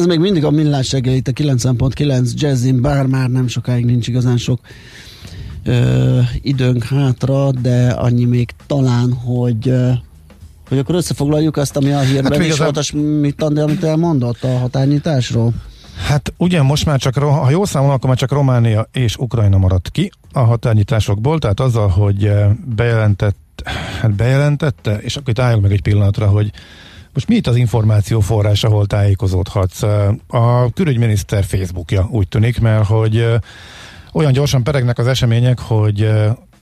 Ez 0.00 0.06
még 0.06 0.18
mindig 0.18 0.44
a 0.44 0.50
millás 0.50 0.92
itt 0.92 1.28
a 1.28 1.32
90.9 1.32 2.32
Jazzin, 2.34 2.80
bár 2.80 3.06
már 3.06 3.28
nem 3.28 3.48
sokáig 3.48 3.84
nincs 3.84 4.08
igazán 4.08 4.36
sok 4.36 4.60
ö, 5.64 6.18
időnk 6.42 6.84
hátra, 6.84 7.50
de 7.50 7.90
annyi 7.90 8.24
még 8.24 8.50
talán, 8.66 9.12
hogy 9.12 9.68
ö, 9.68 9.90
hogy 10.68 10.78
akkor 10.78 10.94
összefoglaljuk 10.94 11.56
azt, 11.56 11.76
ami 11.76 11.92
a 11.92 12.00
hírben 12.00 12.32
Hát 12.32 12.48
is 12.48 12.58
volt, 12.58 12.78
és 12.78 12.92
mit, 13.20 13.42
amit 13.42 13.84
elmondott 13.84 14.42
a 14.42 14.58
határnyitásról? 14.58 15.52
Hát 16.06 16.32
ugye 16.36 16.62
most 16.62 16.86
már 16.86 16.98
csak, 16.98 17.14
ha 17.18 17.50
jól 17.50 17.66
számolom, 17.66 17.94
akkor 17.94 18.08
már 18.08 18.18
csak 18.18 18.32
Románia 18.32 18.88
és 18.92 19.16
Ukrajna 19.16 19.58
maradt 19.58 19.90
ki 19.90 20.10
a 20.32 20.40
határnyitásokból, 20.40 21.38
tehát 21.38 21.60
azzal, 21.60 21.88
hogy 21.88 22.32
bejelentett, 22.74 23.62
hát 24.00 24.14
bejelentette, 24.14 24.98
és 24.98 25.16
akkor 25.16 25.28
itt 25.28 25.38
álljunk 25.38 25.62
meg 25.62 25.72
egy 25.72 25.82
pillanatra, 25.82 26.26
hogy 26.26 26.50
most 27.14 27.28
mi 27.28 27.34
itt 27.34 27.46
az 27.46 27.56
információ 27.56 28.20
forrás, 28.20 28.64
ahol 28.64 28.86
tájékozódhatsz? 28.86 29.82
A 30.26 30.72
külügyminiszter 30.72 31.44
Facebookja 31.44 32.08
úgy 32.10 32.28
tűnik, 32.28 32.60
mert 32.60 32.86
hogy 32.86 33.26
olyan 34.12 34.32
gyorsan 34.32 34.62
peregnek 34.62 34.98
az 34.98 35.06
események, 35.06 35.58
hogy 35.58 36.10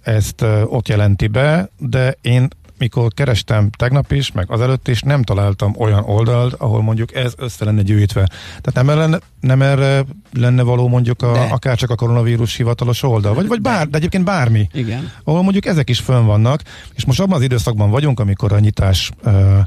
ezt 0.02 0.42
ott 0.64 0.88
jelenti 0.88 1.26
be, 1.26 1.70
de 1.78 2.14
én 2.20 2.48
mikor 2.78 3.12
kerestem 3.14 3.70
tegnap 3.70 4.12
is, 4.12 4.32
meg 4.32 4.50
azelőtt 4.50 4.88
is, 4.88 5.02
nem 5.02 5.22
találtam 5.22 5.74
olyan 5.78 6.02
oldalt, 6.04 6.54
ahol 6.54 6.82
mondjuk 6.82 7.14
ez 7.14 7.32
össze 7.36 7.64
lenne 7.64 7.82
gyűjtve. 7.82 8.28
Tehát 8.60 8.72
nem, 8.74 8.88
erre 8.90 9.00
lenne, 9.00 9.18
nem 9.40 9.62
erre 9.62 10.04
lenne 10.32 10.62
való 10.62 10.88
mondjuk 10.88 11.22
a, 11.22 11.52
akár 11.52 11.76
csak 11.76 11.90
a 11.90 11.94
koronavírus 11.94 12.56
hivatalos 12.56 13.02
oldal, 13.02 13.34
vagy, 13.34 13.46
vagy 13.46 13.60
bár, 13.60 13.88
de 13.88 13.96
egyébként 13.96 14.24
bármi. 14.24 14.68
Igen. 14.72 15.10
Ahol 15.24 15.42
mondjuk 15.42 15.66
ezek 15.66 15.90
is 15.90 16.00
fönn 16.00 16.24
vannak, 16.24 16.62
és 16.94 17.04
most 17.04 17.20
abban 17.20 17.36
az 17.36 17.42
időszakban 17.42 17.90
vagyunk, 17.90 18.20
amikor 18.20 18.52
a 18.52 18.58
nyitás 18.58 19.10
uh, 19.24 19.58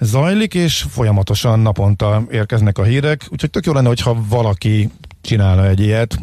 zajlik, 0.00 0.54
és 0.54 0.86
folyamatosan 0.88 1.60
naponta 1.60 2.24
érkeznek 2.30 2.78
a 2.78 2.82
hírek, 2.82 3.26
úgyhogy 3.28 3.50
tök 3.50 3.66
jó 3.66 3.72
lenne, 3.72 3.88
hogyha 3.88 4.16
valaki 4.28 4.90
csinálna 5.20 5.66
egy 5.66 5.80
ilyet, 5.80 6.20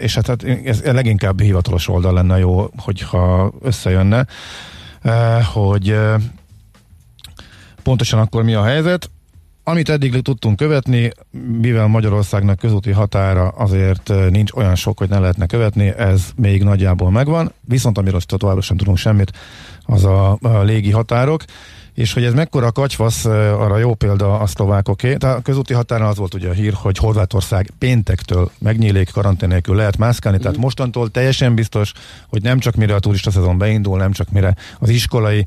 és 0.00 0.14
hát, 0.14 0.26
hát 0.26 0.44
ez 0.64 0.82
leginkább 0.82 1.40
hivatalos 1.40 1.88
oldal 1.88 2.12
lenne 2.12 2.38
jó, 2.38 2.70
hogyha 2.76 3.52
összejönne, 3.62 4.26
hogy 5.52 5.96
pontosan 7.82 8.20
akkor 8.20 8.42
mi 8.42 8.54
a 8.54 8.64
helyzet. 8.64 9.10
Amit 9.64 9.88
eddig 9.88 10.22
tudtunk 10.22 10.56
követni, 10.56 11.10
mivel 11.60 11.86
Magyarországnak 11.86 12.58
közúti 12.58 12.90
határa 12.90 13.48
azért 13.48 14.12
nincs 14.30 14.52
olyan 14.52 14.74
sok, 14.74 14.98
hogy 14.98 15.08
ne 15.08 15.18
lehetne 15.18 15.46
követni, 15.46 15.88
ez 15.88 16.30
még 16.36 16.62
nagyjából 16.62 17.10
megvan, 17.10 17.52
viszont 17.60 17.98
amiről 17.98 18.20
továbbra 18.20 18.60
sem 18.60 18.76
tudunk 18.76 18.96
semmit, 18.96 19.32
az 19.82 20.04
a, 20.04 20.38
a 20.42 20.62
légi 20.62 20.90
határok, 20.90 21.44
és 21.98 22.12
hogy 22.12 22.24
ez 22.24 22.32
mekkora 22.32 22.72
ö, 23.24 23.28
arra 23.30 23.78
jó 23.78 23.94
példa 23.94 24.38
a 24.38 24.46
szlovákoké. 24.46 25.16
Tehát 25.16 25.38
a 25.38 25.40
közúti 25.40 25.74
határon 25.74 26.06
az 26.06 26.16
volt 26.16 26.34
ugye 26.34 26.48
a 26.48 26.52
hír, 26.52 26.72
hogy 26.72 26.98
Horvátország 26.98 27.70
péntektől 27.78 28.50
megnyílik, 28.58 29.10
karantén 29.10 29.48
nélkül 29.48 29.76
lehet 29.76 29.96
mászkálni, 29.96 30.38
tehát 30.38 30.56
mostantól 30.56 31.10
teljesen 31.10 31.54
biztos, 31.54 31.92
hogy 32.28 32.42
nem 32.42 32.58
csak 32.58 32.74
mire 32.74 32.94
a 32.94 32.98
turista 32.98 33.30
szezon 33.30 33.58
beindul, 33.58 33.98
nem 33.98 34.12
csak 34.12 34.30
mire 34.30 34.56
az 34.78 34.88
iskolai 34.88 35.46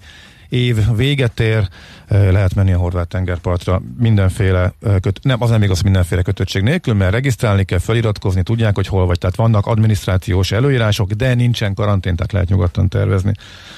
év 0.49 0.95
véget 0.95 1.39
ér, 1.39 1.67
lehet 2.07 2.55
menni 2.55 2.71
a 2.73 2.77
horvát 2.77 3.07
tengerpartra 3.07 3.81
mindenféle, 3.99 4.73
köt, 5.01 5.19
nem, 5.23 5.41
az 5.41 5.49
nem 5.49 5.63
igaz 5.63 5.81
mindenféle 5.81 6.21
kötöttség 6.21 6.61
nélkül, 6.61 6.93
mert 6.93 7.11
regisztrálni 7.11 7.63
kell, 7.63 7.79
feliratkozni, 7.79 8.43
tudják, 8.43 8.75
hogy 8.75 8.87
hol 8.87 9.05
vagy, 9.05 9.17
tehát 9.17 9.35
vannak 9.35 9.65
adminisztrációs 9.65 10.51
előírások, 10.51 11.11
de 11.11 11.33
nincsen 11.33 11.73
karantén, 11.73 12.15
tehát 12.15 12.31
lehet 12.31 12.49
nyugodtan 12.49 12.87
tervezni. 12.87 13.31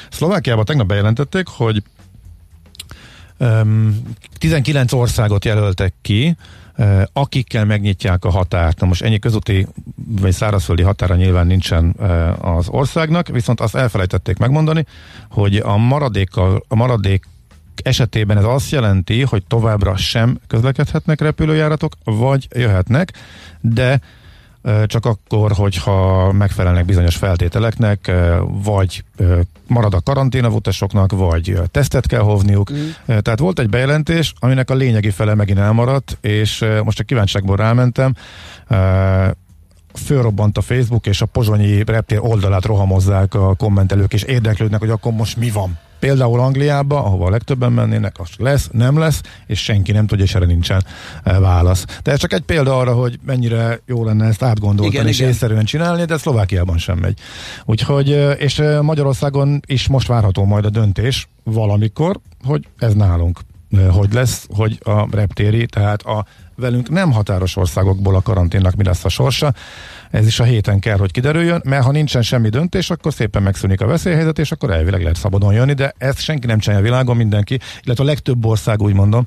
Szlovákiában 0.10 0.66
tegnap 0.66 0.88
bejelentették, 0.88 1.48
hogy 1.48 1.84
19 4.38 4.94
országot 4.94 5.46
jelöltek 5.46 5.94
ki, 6.02 6.36
akikkel 7.14 7.66
megnyitják 7.66 8.26
a 8.26 8.30
határt. 8.30 8.80
Na 8.80 8.88
most 8.88 9.02
ennyi 9.02 9.20
közúti 9.20 9.68
vagy 10.22 10.32
szárazföldi 10.32 10.82
határa 10.82 11.16
nyilván 11.16 11.48
nincsen 11.48 11.96
az 12.42 12.68
országnak, 12.70 13.28
viszont 13.28 13.60
azt 13.60 13.76
elfelejtették 13.76 14.38
megmondani, 14.38 14.86
hogy 15.30 15.56
a 15.56 15.78
maradékkal, 15.78 16.64
a 16.68 16.76
maradék 16.76 17.24
esetében 17.84 18.38
ez 18.38 18.44
azt 18.44 18.72
jelenti, 18.72 19.22
hogy 19.22 19.44
továbbra 19.48 19.98
sem 19.98 20.40
közlekedhetnek 20.48 21.22
repülőjáratok, 21.22 21.94
vagy 22.04 22.48
jöhetnek, 22.56 23.14
de 23.62 24.02
csak 24.86 25.06
akkor, 25.06 25.52
hogyha 25.52 26.32
megfelelnek 26.32 26.86
bizonyos 26.86 27.16
feltételeknek, 27.16 28.12
vagy 28.64 29.04
marad 29.68 29.94
a 29.94 30.02
karantén 30.02 30.44
a 30.44 30.50
utasoknak, 30.50 31.12
vagy 31.12 31.60
tesztet 31.72 32.08
kell 32.08 32.22
hovniuk. 32.22 32.72
Mm. 32.74 32.88
Tehát 33.06 33.40
volt 33.40 33.60
egy 33.60 33.70
bejelentés, 33.70 34.34
aminek 34.40 34.70
a 34.70 34.74
lényegi 34.74 35.10
fele 35.10 35.36
megint 35.36 35.60
elmaradt, 35.60 36.18
és 36.22 36.66
most 36.84 37.00
a 37.00 37.04
kíváncsiságból 37.04 37.56
rámentem, 37.56 38.16
fölrobbant 39.94 40.58
a 40.58 40.62
Facebook, 40.62 41.06
és 41.06 41.22
a 41.22 41.26
pozsonyi 41.26 41.84
reptér 41.84 42.20
oldalát 42.22 42.66
rohamozzák 42.66 43.34
a 43.34 43.56
kommentelők, 43.56 44.14
és 44.14 44.24
érdeklődnek, 44.24 44.80
hogy 44.80 44.90
akkor 44.90 45.12
most 45.12 45.38
mi 45.38 45.50
van. 45.50 45.78
Például 46.04 46.40
Angliába, 46.40 47.06
ahova 47.06 47.26
a 47.26 47.30
legtöbben 47.30 47.72
mennének, 47.72 48.20
az 48.20 48.30
lesz, 48.38 48.70
nem 48.72 48.98
lesz, 48.98 49.22
és 49.48 49.64
senki 49.64 49.92
nem 49.92 50.08
tudja, 50.08 50.24
és 50.24 50.36
erre 50.36 50.46
nincsen 50.46 50.86
e, 51.24 51.40
válasz. 51.40 51.86
De 52.04 52.12
ez 52.12 52.20
csak 52.20 52.34
egy 52.34 52.42
példa 52.42 52.78
arra, 52.78 52.94
hogy 52.94 53.20
mennyire 53.26 53.80
jó 53.86 54.06
lenne 54.06 54.26
ezt 54.26 54.44
átgondolni 54.44 54.92
Igen, 54.92 55.08
és 55.08 55.18
igen. 55.18 55.30
észszerűen 55.30 55.66
csinálni, 55.66 56.06
de 56.06 56.18
Szlovákiában 56.18 56.78
sem 56.78 56.98
megy. 56.98 57.20
Úgyhogy, 57.66 58.12
e, 58.12 58.32
és 58.32 58.60
e, 58.60 58.82
Magyarországon 58.82 59.60
is 59.66 59.88
most 59.88 60.08
várható 60.08 60.46
majd 60.46 60.66
a 60.66 60.70
döntés 60.70 61.28
valamikor, 61.44 62.20
hogy 62.44 62.68
ez 62.78 62.94
nálunk 62.94 63.40
hogy 63.92 64.14
lesz, 64.14 64.48
hogy 64.56 64.80
a 64.84 65.08
reptéri, 65.12 65.66
tehát 65.66 66.02
a 66.02 66.26
velünk 66.56 66.90
nem 66.90 67.12
határos 67.12 67.56
országokból 67.56 68.16
a 68.16 68.22
karanténnak 68.22 68.76
mi 68.76 68.84
lesz 68.84 69.06
a 69.06 69.10
sorsa. 69.10 69.54
Ez 70.14 70.28
is 70.28 70.40
a 70.40 70.44
héten 70.44 70.80
kell, 70.80 70.98
hogy 70.98 71.12
kiderüljön, 71.12 71.62
mert 71.66 71.84
ha 71.84 71.92
nincsen 71.92 72.22
semmi 72.22 72.50
döntés, 72.50 72.90
akkor 72.90 73.14
szépen 73.14 73.44
megszűnik 73.44 73.82
a 73.82 73.86
veszélyhelyzet, 73.86 74.40
és 74.40 74.52
akkor 74.52 74.72
elvileg 74.72 75.02
lehet 75.02 75.18
szabadon 75.18 75.54
jönni, 75.54 75.74
de 75.74 75.94
ezt 75.98 76.20
senki 76.20 76.48
nem 76.48 76.60
csinálja 76.60 76.84
a 76.84 76.88
világon, 76.88 77.16
mindenki, 77.16 77.60
illetve 77.84 78.04
a 78.04 78.08
legtöbb 78.08 78.46
ország, 78.46 78.82
úgy 78.82 78.94
mondom, 78.94 79.26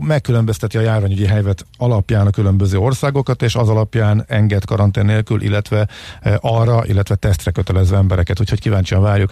megkülönbözteti 0.00 0.76
a 0.76 0.80
járványügyi 0.80 1.26
helyzet 1.26 1.66
alapján 1.76 2.26
a 2.26 2.30
különböző 2.30 2.78
országokat, 2.78 3.42
és 3.42 3.54
az 3.54 3.68
alapján 3.68 4.24
enged 4.26 4.64
karantén 4.64 5.04
nélkül, 5.04 5.42
illetve 5.42 5.88
arra, 6.40 6.82
illetve 6.86 7.14
tesztre 7.14 7.50
kötelező 7.50 7.96
embereket, 7.96 8.40
úgyhogy 8.40 8.60
kíváncsian 8.60 9.02
várjuk 9.02 9.30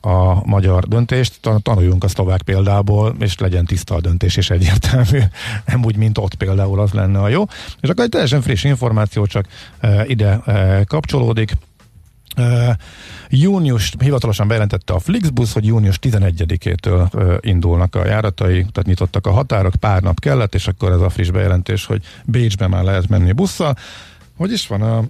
a 0.00 0.46
magyar 0.46 0.88
döntést, 0.88 1.38
Ta- 1.40 1.62
tanuljunk 1.62 2.04
a 2.04 2.08
szlovák 2.08 2.42
példából, 2.42 3.16
és 3.20 3.38
legyen 3.38 3.64
tiszta 3.64 3.94
a 3.94 4.00
döntés 4.00 4.36
és 4.36 4.50
egyértelmű, 4.50 5.20
nem 5.66 5.84
úgy, 5.84 5.96
mint 5.96 6.18
ott 6.18 6.34
például 6.34 6.80
az 6.80 6.92
lenne 6.92 7.18
a 7.18 7.28
jó. 7.28 7.44
És 7.80 7.88
akkor 7.88 8.04
egy 8.04 8.10
teljesen 8.10 8.42
friss 8.42 8.64
információ 8.64 9.26
csak 9.26 9.46
ide 10.06 10.40
kapcsolódik. 10.86 11.52
Június, 13.28 13.92
hivatalosan 13.98 14.48
bejelentette 14.48 14.92
a 14.92 14.98
Flixbus, 14.98 15.52
hogy 15.52 15.66
június 15.66 15.98
11-től 16.02 17.14
e, 17.14 17.48
indulnak 17.48 17.94
a 17.94 18.06
járatai, 18.06 18.52
tehát 18.60 18.84
nyitottak 18.84 19.26
a 19.26 19.30
határok, 19.30 19.74
pár 19.74 20.02
nap 20.02 20.20
kellett, 20.20 20.54
és 20.54 20.66
akkor 20.66 20.92
ez 20.92 21.00
a 21.00 21.08
friss 21.08 21.30
bejelentés, 21.30 21.86
hogy 21.86 22.02
Bécsbe 22.24 22.66
már 22.66 22.84
lehet 22.84 23.08
menni 23.08 23.32
busszal. 23.32 23.76
Hogy 24.36 24.52
is 24.52 24.66
van 24.66 24.82
a 24.82 25.04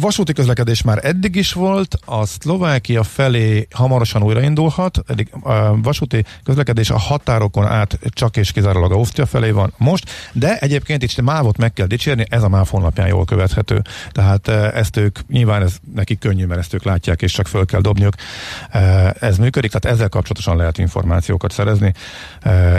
vasúti 0.00 0.32
közlekedés 0.32 0.82
már 0.82 0.98
eddig 1.02 1.36
is 1.36 1.52
volt, 1.52 1.98
a 2.04 2.26
Szlovákia 2.26 3.02
felé 3.02 3.66
hamarosan 3.70 4.22
újraindulhat, 4.22 5.02
eddig 5.06 5.28
a 5.42 5.80
vasúti 5.80 6.24
közlekedés 6.44 6.90
a 6.90 6.98
határokon 6.98 7.66
át 7.66 7.98
csak 8.08 8.36
és 8.36 8.52
kizárólag 8.52 8.92
Ausztria 8.92 9.26
felé 9.26 9.50
van 9.50 9.72
most, 9.76 10.10
de 10.32 10.58
egyébként 10.58 11.02
itt 11.02 11.20
mávot 11.20 11.56
meg 11.56 11.72
kell 11.72 11.86
dicsérni, 11.86 12.24
ez 12.28 12.42
a 12.42 12.48
MÁV 12.48 12.68
honlapján 12.68 13.06
jól 13.06 13.24
követhető. 13.24 13.82
Tehát 14.12 14.48
eh, 14.48 14.72
ezt 14.72 14.96
ők, 14.96 15.18
nyilván 15.28 15.62
ez 15.62 15.76
nekik 15.94 16.18
könnyű, 16.18 16.46
mert 16.46 16.60
ezt 16.60 16.74
ők 16.74 16.84
látják, 16.84 17.22
és 17.22 17.32
csak 17.32 17.46
föl 17.46 17.64
kell 17.64 17.80
dobniuk. 17.80 18.14
Ez 19.20 19.38
működik, 19.38 19.70
tehát 19.70 19.96
ezzel 19.96 20.08
kapcsolatosan 20.08 20.56
lehet 20.56 20.78
információkat 20.78 21.52
szerezni, 21.52 21.92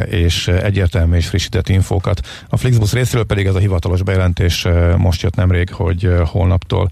és 0.06 0.48
egyértelmű 0.48 1.16
és 1.16 1.28
frissített 1.28 1.70
infókat. 1.70 2.28
A 2.50 2.58
Flixbus 2.58 2.94
részéről 2.94 3.26
pedig 3.26 3.46
ez 3.46 3.56
a 3.56 3.60
hivatalos 3.60 4.04
bejelentés 4.04 4.68
most 4.98 5.22
jött 5.22 5.36
nemrég, 5.36 5.74
hogy 5.74 6.06
eh, 6.06 6.26
holnaptól 6.58 6.92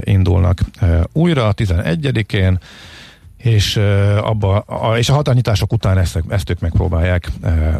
indulnak 0.00 0.60
újra, 1.12 1.52
11-én, 1.56 2.58
és, 3.36 3.76
abba, 4.22 4.58
a, 4.58 4.98
és 4.98 5.08
a 5.08 5.14
határnyitások 5.14 5.72
után 5.72 5.98
ezt, 5.98 6.22
ezt 6.28 6.50
ők 6.50 6.60
megpróbálják 6.60 7.30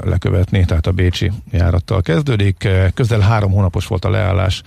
lekövetni, 0.05 0.65
tehát 0.65 0.87
a 0.87 0.93
Bécsi 0.93 1.31
járattal 1.51 2.03
kezdődik. 2.03 2.69
Közel 2.95 3.21
három 3.21 3.53
hónapos 3.53 3.87
volt 3.87 4.05
a 4.05 4.11
leállás 4.11 4.63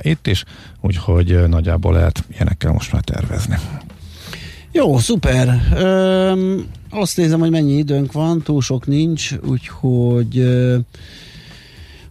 itt 0.00 0.26
is, 0.26 0.44
úgyhogy 0.80 1.48
nagyjából 1.48 1.92
lehet 1.92 2.24
ilyenekkel 2.32 2.72
most 2.72 2.92
már 2.92 3.02
tervezni. 3.02 3.56
Jó, 4.72 4.98
szuper. 4.98 5.62
Öm, 5.76 6.66
azt 6.90 7.16
nézem, 7.16 7.40
hogy 7.40 7.50
mennyi 7.50 7.76
időnk 7.76 8.12
van, 8.12 8.42
túl 8.42 8.62
sok 8.62 8.86
nincs, 8.86 9.32
úgyhogy 9.44 10.38
ö, 10.38 10.76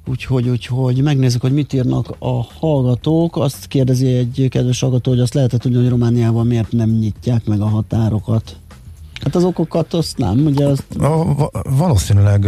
úgyhogy, 0.07 0.49
úgyhogy 0.49 1.01
megnézzük, 1.01 1.41
hogy 1.41 1.53
mit 1.53 1.73
írnak 1.73 2.15
a 2.19 2.43
hallgatók. 2.59 3.37
Azt 3.37 3.67
kérdezi 3.67 4.07
egy 4.07 4.47
kedves 4.49 4.79
hallgató, 4.79 5.11
hogy 5.11 5.19
azt 5.19 5.33
lehetett 5.33 5.61
tudni, 5.61 5.77
hogy 5.77 5.89
Romániában 5.89 6.47
miért 6.47 6.71
nem 6.71 6.89
nyitják 6.89 7.45
meg 7.45 7.61
a 7.61 7.67
határokat. 7.67 8.57
Hát 9.21 9.35
az 9.35 9.43
okokat 9.43 9.93
azt 9.93 10.17
nem, 10.17 10.45
ugye 10.45 10.65
azt 10.65 10.85
A, 10.99 11.33
va- 11.33 11.67
valószínűleg 11.69 12.45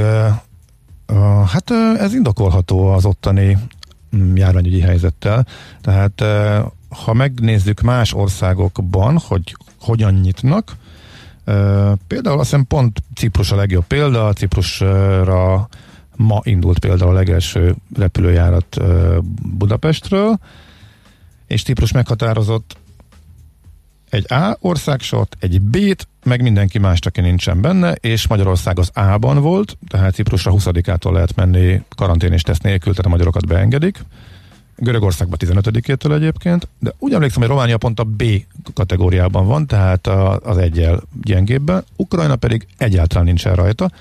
hát 1.46 1.72
ez 1.98 2.14
indokolható 2.14 2.88
az 2.88 3.06
ottani 3.06 3.58
mm, 4.16 4.36
járványügyi 4.36 4.80
helyzettel. 4.80 5.46
Tehát 5.82 6.24
ha 6.90 7.14
megnézzük 7.14 7.82
más 7.82 8.14
országokban, 8.14 9.18
hogy 9.28 9.56
hogyan 9.80 10.14
nyitnak, 10.14 10.76
például 12.08 12.40
azt 12.40 12.50
hiszem 12.50 12.66
pont 12.68 13.04
Ciprus 13.16 13.52
a 13.52 13.56
legjobb 13.56 13.86
példa, 13.88 14.34
Ciprusra 14.34 15.68
ma 16.20 16.40
indult 16.44 16.80
például 16.80 17.10
a 17.10 17.14
legelső 17.14 17.76
repülőjárat 17.96 18.78
Budapestről, 19.58 20.40
és 21.48 21.64
Ciprus 21.64 21.92
meghatározott 21.92 22.78
egy 24.10 24.32
A 24.32 24.58
országsort, 24.60 25.38
egy 25.40 25.62
B-t, 25.62 26.08
meg 26.24 26.42
mindenki 26.42 26.80
más, 26.80 27.00
aki 27.00 27.22
nincsen 27.22 27.62
benne, 27.62 27.92
és 27.92 28.28
Magyarország 28.28 28.80
az 28.80 28.90
A-ban 28.94 29.42
volt, 29.42 29.78
tehát 29.88 30.14
Ciprusra 30.14 30.52
20-ától 30.56 31.12
lehet 31.12 31.36
menni 31.36 31.82
karantén 31.96 32.34
és 32.34 32.42
teszt 32.42 32.64
nélkül, 32.64 32.92
tehát 32.92 33.06
a 33.06 33.10
magyarokat 33.10 33.48
beengedik. 33.48 34.04
Görögországban 34.76 35.38
15-től 35.42 36.14
egyébként, 36.14 36.68
de 36.80 36.94
úgy 36.98 37.14
emlékszem, 37.14 37.42
hogy 37.42 37.50
Románia 37.50 37.78
pont 37.78 38.00
a 38.00 38.04
B 38.04 38.24
kategóriában 38.74 39.48
van, 39.48 39.68
tehát 39.68 40.08
az 40.44 40.58
egyel 40.58 41.02
gyengébben, 41.22 41.84
Ukrajna 41.96 42.36
pedig 42.36 42.68
egyáltalán 42.78 43.26
nincsen 43.26 43.56
rajta, 43.56 43.92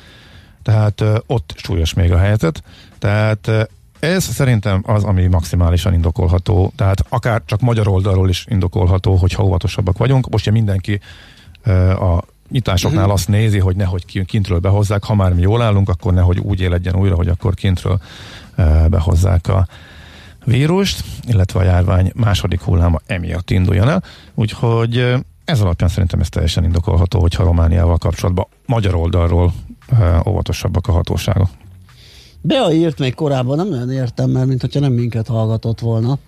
tehát 0.68 1.02
ott 1.26 1.52
súlyos 1.56 1.94
még 1.94 2.12
a 2.12 2.18
helyzet, 2.18 2.62
tehát 2.98 3.50
ez 3.98 4.24
szerintem 4.24 4.82
az, 4.86 5.04
ami 5.04 5.26
maximálisan 5.26 5.92
indokolható, 5.92 6.72
tehát 6.76 7.04
akár 7.08 7.42
csak 7.44 7.60
magyar 7.60 7.88
oldalról 7.88 8.28
is 8.28 8.46
indokolható, 8.48 9.14
hogyha 9.14 9.44
óvatosabbak 9.44 9.98
vagyunk. 9.98 10.28
Most 10.30 10.46
ugye 10.46 10.56
mindenki 10.56 11.00
a 11.98 12.22
nyitásoknál 12.50 13.10
azt 13.10 13.28
nézi, 13.28 13.58
hogy 13.58 13.76
nehogy 13.76 14.06
ki- 14.06 14.24
kintről 14.24 14.58
behozzák, 14.58 15.04
ha 15.04 15.14
már 15.14 15.32
mi 15.34 15.40
jól 15.40 15.62
állunk, 15.62 15.88
akkor 15.88 16.12
nehogy 16.12 16.38
úgy 16.38 16.60
éledjen 16.60 16.96
újra, 16.96 17.14
hogy 17.14 17.28
akkor 17.28 17.54
kintről 17.54 18.00
behozzák 18.88 19.48
a 19.48 19.66
vírust, 20.44 21.04
illetve 21.26 21.60
a 21.60 21.64
járvány 21.64 22.12
második 22.14 22.60
hulláma 22.60 22.98
emiatt 23.06 23.50
induljon 23.50 23.88
el. 23.88 24.02
Úgyhogy 24.34 25.14
ez 25.44 25.60
alapján 25.60 25.90
szerintem 25.90 26.20
ez 26.20 26.28
teljesen 26.28 26.64
indokolható, 26.64 27.20
hogyha 27.20 27.44
Romániával 27.44 27.98
kapcsolatban 27.98 28.46
magyar 28.66 28.94
oldalról 28.94 29.52
óvatosabbak 30.28 30.86
a 30.86 30.92
hatóságok. 30.92 31.48
Bea 32.40 32.72
írt 32.72 32.98
még 32.98 33.14
korábban, 33.14 33.56
nem 33.56 33.68
nagyon 33.68 33.90
értem, 33.90 34.30
mert 34.30 34.46
mint 34.46 34.60
hogyha 34.60 34.80
nem 34.80 34.92
minket 34.92 35.26
hallgatott 35.26 35.80
volna. 35.80 36.18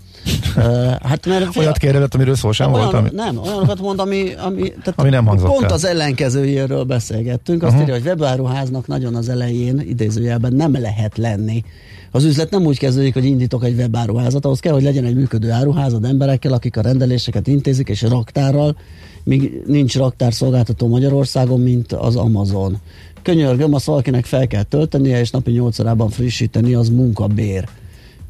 Hát 1.03 1.27
mert 1.27 1.57
Olyat 1.59 1.79
kérdezett, 1.79 2.15
amiről 2.15 2.35
szó 2.35 2.53
sem 2.53 2.71
volt, 2.71 2.93
olyan, 2.93 2.95
ami... 2.95 3.09
Nem, 3.13 3.39
olyanokat 3.39 3.81
mond, 3.81 4.01
ami, 4.01 4.33
ami, 4.45 4.69
tehát 4.69 4.95
Ami 4.97 5.09
nem 5.09 5.27
hangzott 5.27 5.49
pont 5.49 5.63
el. 5.65 5.71
az 5.73 5.85
ellenkezőjéről 5.85 6.85
beszélgettünk. 6.85 7.63
Azt 7.63 7.73
Uh-huh. 7.73 7.89
írja, 7.89 8.01
hogy 8.01 8.07
webáruháznak 8.09 8.87
nagyon 8.87 9.15
az 9.15 9.29
elején, 9.29 9.81
idézőjelben 9.81 10.53
nem 10.53 10.73
lehet 10.81 11.19
lenni. 11.19 11.65
Az 12.11 12.25
üzlet 12.25 12.51
nem 12.51 12.65
úgy 12.67 12.79
kezdődik, 12.79 13.13
hogy 13.15 13.25
indítok 13.25 13.65
egy 13.65 13.77
webáruházat, 13.77 14.45
ahhoz 14.45 14.61
kell, 14.61 14.73
hogy 14.73 14.83
legyen 14.83 15.05
egy 15.05 15.15
működő 15.15 15.51
áruházad 15.51 16.05
emberekkel, 16.05 16.53
akik 16.53 16.77
a 16.77 16.81
rendeléseket 16.81 17.47
intézik, 17.47 17.89
és 17.89 18.03
raktárral, 18.03 18.77
míg 19.25 19.63
nincs 19.67 19.97
raktárszolgáltató 19.97 20.89
Magyarországon, 20.89 21.61
mint 21.61 21.93
az 21.93 22.17
Amazon. 22.17 22.79
Könyörgöm, 23.23 23.75
azt 23.75 23.85
valakinek 23.85 24.25
fel 24.25 24.47
kell 24.47 24.63
töltenie, 24.63 25.21
és 25.21 25.31
napi 25.31 25.51
8 25.51 25.79
órában 25.79 26.09
frissíteni, 26.11 26.75
az 26.75 26.89
munkabér. 26.89 27.69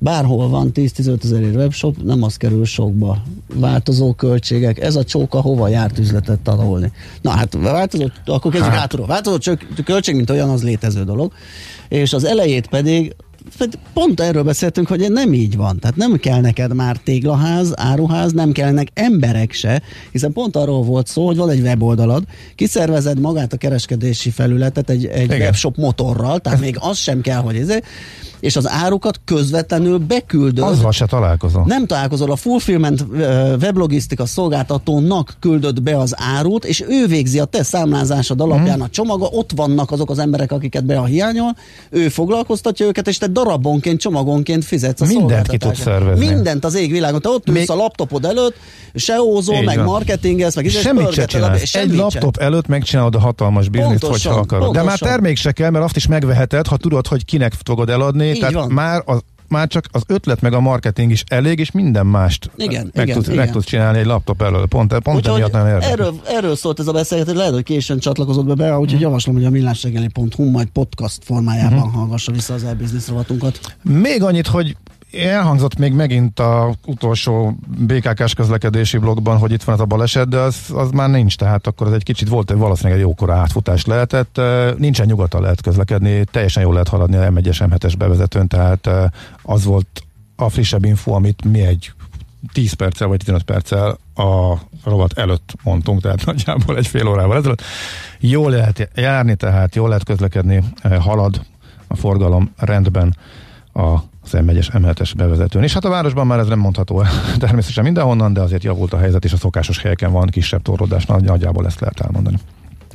Bárhol 0.02 0.48
van 0.48 0.70
10-15 0.74 1.24
ezerért 1.24 1.54
webshop, 1.54 2.02
nem 2.02 2.22
az 2.22 2.36
kerül 2.36 2.64
sokba. 2.64 3.22
Változó 3.54 4.12
költségek, 4.12 4.80
ez 4.80 4.96
a 4.96 5.04
csóka 5.04 5.40
hova 5.40 5.68
járt 5.68 5.98
üzletet 5.98 6.40
tanulni. 6.40 6.92
Na 7.20 7.30
hát 7.30 7.54
változó, 7.54 8.06
akkor 8.24 8.50
kezdjük 8.52 8.72
Hát. 8.72 8.80
hátulról. 8.80 9.06
Változó 9.06 9.54
költség, 9.84 10.14
mint 10.14 10.30
olyan, 10.30 10.50
az 10.50 10.62
létező 10.62 11.04
dolog. 11.04 11.32
És 11.88 12.12
az 12.12 12.24
elejét 12.24 12.66
pedig 12.66 13.14
pont 13.92 14.20
erről 14.20 14.42
beszéltünk, 14.42 14.88
hogy 14.88 15.10
nem 15.12 15.32
így 15.32 15.56
van. 15.56 15.78
Tehát 15.78 15.96
nem 15.96 16.16
kell 16.16 16.40
neked 16.40 16.74
már 16.74 16.96
téglaház, 16.96 17.72
áruház, 17.76 18.32
nem 18.32 18.52
kellnek 18.52 18.88
emberek 18.94 19.52
se, 19.52 19.82
hiszen 20.12 20.32
pont 20.32 20.56
arról 20.56 20.82
volt 20.82 21.06
szó, 21.06 21.26
hogy 21.26 21.36
van 21.36 21.50
egy 21.50 21.60
weboldalad, 21.60 22.22
kiszervezed 22.54 23.20
magát 23.20 23.52
a 23.52 23.56
kereskedési 23.56 24.30
felületet 24.30 24.90
egy, 24.90 25.06
egy 25.06 25.22
Igen. 25.24 25.40
webshop 25.40 25.76
motorral, 25.76 26.38
tehát 26.38 26.60
még 26.60 26.76
az 26.80 26.96
sem 26.96 27.20
kell, 27.20 27.40
hogy 27.40 27.56
ez, 27.56 27.68
és 28.40 28.56
az 28.56 28.68
árukat 28.68 29.20
közvetlenül 29.24 29.98
beküldöd. 29.98 30.64
Azzal 30.64 30.92
se 30.92 31.06
találkozom. 31.06 31.64
Nem 31.66 31.86
találkozol 31.86 32.30
a 32.30 32.36
Fulfillment 32.36 33.04
weblogisztika 33.60 34.26
szolgáltatónak 34.26 35.36
küldöd 35.40 35.82
be 35.82 35.96
az 35.98 36.14
árut, 36.36 36.64
és 36.64 36.84
ő 36.88 37.06
végzi 37.06 37.38
a 37.38 37.44
te 37.44 37.62
számlázásod 37.62 38.40
alapján 38.40 38.76
Mhm. 38.76 38.80
a 38.86 38.88
csomaga, 38.88 39.26
ott 39.26 39.50
vannak 39.56 39.90
azok 39.90 40.10
az 40.10 40.18
emberek, 40.18 40.52
akiket 40.52 40.84
be 40.84 40.98
a 40.98 41.04
hiányol, 41.04 41.56
ő 41.90 42.08
foglalkoztatja 42.08 42.86
őket, 42.86 43.08
és 43.08 43.18
te 43.18 43.26
darabonként, 43.42 44.00
csomagonként 44.00 44.64
fizetsz 44.64 45.00
a 45.00 45.06
Mindent 45.06 45.48
ki 45.48 45.56
tudsz 45.56 45.80
szervezni. 45.80 46.26
Mindent 46.26 46.64
az 46.64 46.74
égvilágon. 46.74 47.20
Te 47.20 47.28
ott 47.28 47.48
ülsz 47.48 47.58
Még- 47.58 47.70
a 47.70 47.74
laptopod 47.74 48.24
előtt, 48.24 48.56
SEO-zol, 48.94 49.56
Így 49.56 49.64
meg 49.64 49.76
van. 49.76 49.84
marketingez, 49.84 50.54
meg 50.54 50.64
izé, 50.64 50.80
Semmit 50.80 51.12
se 51.12 51.22
a- 51.22 51.26
csinálsz. 51.26 51.64
semmit 51.64 51.90
Egy 51.90 51.96
se. 51.96 52.02
laptop 52.02 52.36
előtt 52.36 52.66
megcsinálod 52.66 53.14
a 53.14 53.18
hatalmas 53.18 53.68
bizniszt, 53.68 54.00
Pontosan, 54.00 54.32
hogyha 54.32 54.44
akarod. 54.44 54.72
De 54.72 54.78
már 54.78 54.88
pontosan. 54.88 55.08
termék 55.08 55.36
se 55.36 55.52
kell, 55.52 55.70
mert 55.70 55.84
azt 55.84 55.96
is 55.96 56.06
megveheted, 56.06 56.66
ha 56.66 56.76
tudod, 56.76 57.06
hogy 57.06 57.24
kinek 57.24 57.52
fogod 57.64 57.90
eladni. 57.90 58.26
Így 58.30 58.38
tehát 58.38 58.54
van. 58.54 58.70
már 58.70 59.02
az 59.04 59.20
már 59.50 59.68
csak 59.68 59.84
az 59.90 60.02
ötlet 60.06 60.40
meg 60.40 60.52
a 60.52 60.60
marketing 60.60 61.10
is 61.10 61.24
elég, 61.28 61.58
és 61.58 61.70
minden 61.70 62.06
mást 62.06 62.50
Igen, 62.56 62.90
meg, 62.94 63.04
igen, 63.04 63.16
tudsz, 63.16 63.26
igen. 63.28 63.38
meg 63.38 63.50
tudsz 63.50 63.64
csinálni 63.64 63.98
egy 63.98 64.06
laptop 64.06 64.42
elől. 64.42 64.66
Pont, 64.66 64.98
pont 64.98 65.16
Úgyhogy 65.16 65.34
emiatt 65.34 65.52
nagyon 65.52 65.66
érdekes. 65.68 65.90
erről, 65.90 66.14
erről 66.26 66.56
szólt 66.56 66.78
ez 66.80 66.86
a 66.86 66.92
beszélgetés, 66.92 67.34
lehet, 67.34 67.52
hogy 67.52 67.62
későn 67.62 67.98
csatlakozott 67.98 68.46
be 68.46 68.54
be, 68.54 68.78
úgyhogy 68.78 69.00
javaslom, 69.00 69.34
hogy 69.34 69.44
a 69.44 69.50
millásregeli.hu 69.50 70.50
majd 70.50 70.68
podcast 70.68 71.24
formájában 71.24 71.78
Mhm. 71.88 71.96
hallgassa 71.96 72.32
vissza 72.32 72.54
az 72.54 72.64
e-business 72.64 73.08
rovatunkat. 73.08 73.76
Még 73.82 74.22
annyit, 74.22 74.46
hogy 74.46 74.76
elhangzott 75.12 75.78
még 75.78 75.92
megint 75.92 76.38
a 76.38 76.74
utolsó 76.86 77.56
BKK-s 77.78 78.34
közlekedési 78.34 78.98
blogban, 78.98 79.38
hogy 79.38 79.52
itt 79.52 79.62
van 79.62 79.74
ez 79.74 79.80
a 79.80 79.84
baleset, 79.84 80.28
de 80.28 80.38
az, 80.38 80.70
az 80.72 80.90
már 80.90 81.10
nincs, 81.10 81.36
tehát 81.36 81.66
akkor 81.66 81.86
ez 81.86 81.92
egy 81.92 82.02
kicsit 82.02 82.28
volt, 82.28 82.50
valószínűleg 82.50 82.98
egy 82.98 83.04
jókora 83.04 83.34
átfutás 83.34 83.84
lehetett. 83.84 84.38
Eh, 84.38 84.74
Nincsen 84.78 85.06
nyugodtan 85.06 85.42
lehet 85.42 85.60
közlekedni, 85.60 86.24
teljesen 86.24 86.62
jól 86.62 86.72
lehet 86.72 86.88
haladni 86.88 87.16
a 87.16 87.30
M1-es 87.30 87.68
M7-es 87.68 87.94
bevezetőn, 87.98 88.48
tehát 88.48 88.86
eh, 88.86 89.04
az 89.42 89.64
volt 89.64 90.02
a 90.36 90.48
frissebb 90.48 90.84
info, 90.84 91.12
amit 91.12 91.44
mi 91.44 91.60
egy 91.60 91.92
10 92.52 92.72
perccel 92.72 93.08
vagy 93.08 93.18
15 93.18 93.42
perccel 93.42 93.98
a 94.14 94.58
rovat 94.84 95.18
előtt 95.18 95.54
mondtunk, 95.62 96.00
tehát 96.00 96.24
nagyjából 96.26 96.76
egy 96.76 96.86
fél 96.86 97.08
órával 97.08 97.36
ezelőtt. 97.36 97.62
Jól 98.20 98.50
lehet 98.50 98.90
járni, 98.94 99.34
tehát 99.34 99.74
jól 99.74 99.88
lehet 99.88 100.04
közlekedni, 100.04 100.62
halad 101.00 101.40
a 101.86 101.96
forgalom 101.96 102.52
rendben 102.56 103.16
a 103.72 103.98
az 104.32 104.40
M1-es, 104.46 104.68
M7-es 104.72 105.12
bevezetőn. 105.16 105.62
És 105.62 105.72
hát 105.72 105.84
a 105.84 105.88
városban 105.88 106.26
már 106.26 106.38
ez 106.38 106.46
nem 106.46 106.58
mondható 106.58 107.02
el 107.02 107.10
természetesen 107.38 107.84
mindenhonnan, 107.84 108.32
de 108.32 108.40
azért 108.40 108.64
javult 108.64 108.92
a 108.92 108.98
helyzet, 108.98 109.24
és 109.24 109.32
a 109.32 109.36
szokásos 109.36 109.78
helyeken 109.78 110.12
van 110.12 110.26
kisebb 110.26 110.62
torlódás, 110.62 111.06
Nagy- 111.06 111.24
nagyjából 111.24 111.66
ezt 111.66 111.80
lehet 111.80 112.00
elmondani. 112.00 112.38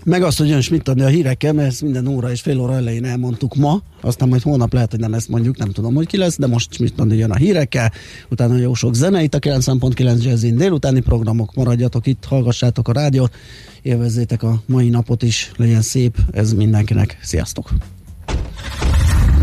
Meg 0.04 0.24
azt, 0.24 0.38
hogy 0.38 0.48
jön 0.48 0.62
mit 0.72 0.88
adni 0.88 1.02
a 1.02 1.08
hírekkel, 1.08 1.54
mert 1.54 1.68
ezt 1.68 1.82
minden 1.82 2.08
óra 2.08 2.32
és 2.32 2.42
fél 2.42 2.60
óra 2.60 2.76
elején 2.76 3.06
elmondtuk 3.06 3.56
ma, 3.56 3.82
aztán 4.02 4.28
majd 4.28 4.42
holnap 4.42 4.74
lehet, 4.74 4.92
hogy 4.92 5.00
nem 5.00 5.14
ezt 5.14 5.30
mondjuk, 5.30 5.58
nem 5.58 5.72
tudom, 5.72 5.96
hogy 5.96 6.08
ki 6.08 6.18
lesz, 6.18 6.38
de 6.38 6.48
most 6.48 6.80
mit 6.80 7.00
adni 7.00 7.18
jön 7.18 7.32
a 7.32 7.36
hírekkel, 7.36 7.92
utána 8.30 8.56
jó 8.56 8.74
sok 8.74 8.94
zene 8.94 9.24
itt 9.24 9.34
a 9.34 9.40
90.9 9.40 10.24
Jazzin 10.24 10.56
délutáni 10.56 11.00
programok, 11.00 11.54
maradjatok 11.54 12.08
itt, 12.08 12.26
hallgassátok 12.26 12.88
a 12.88 12.92
rádiót, 12.92 13.36
élvezzétek 13.82 14.44
a 14.44 14.62
mai 14.66 14.90
napot 14.90 15.24
is, 15.24 15.52
legyen 15.56 15.82
szép, 15.82 16.18
ez 16.32 16.54
mindenkinek. 16.54 17.18
Sziasztok! 17.22 17.70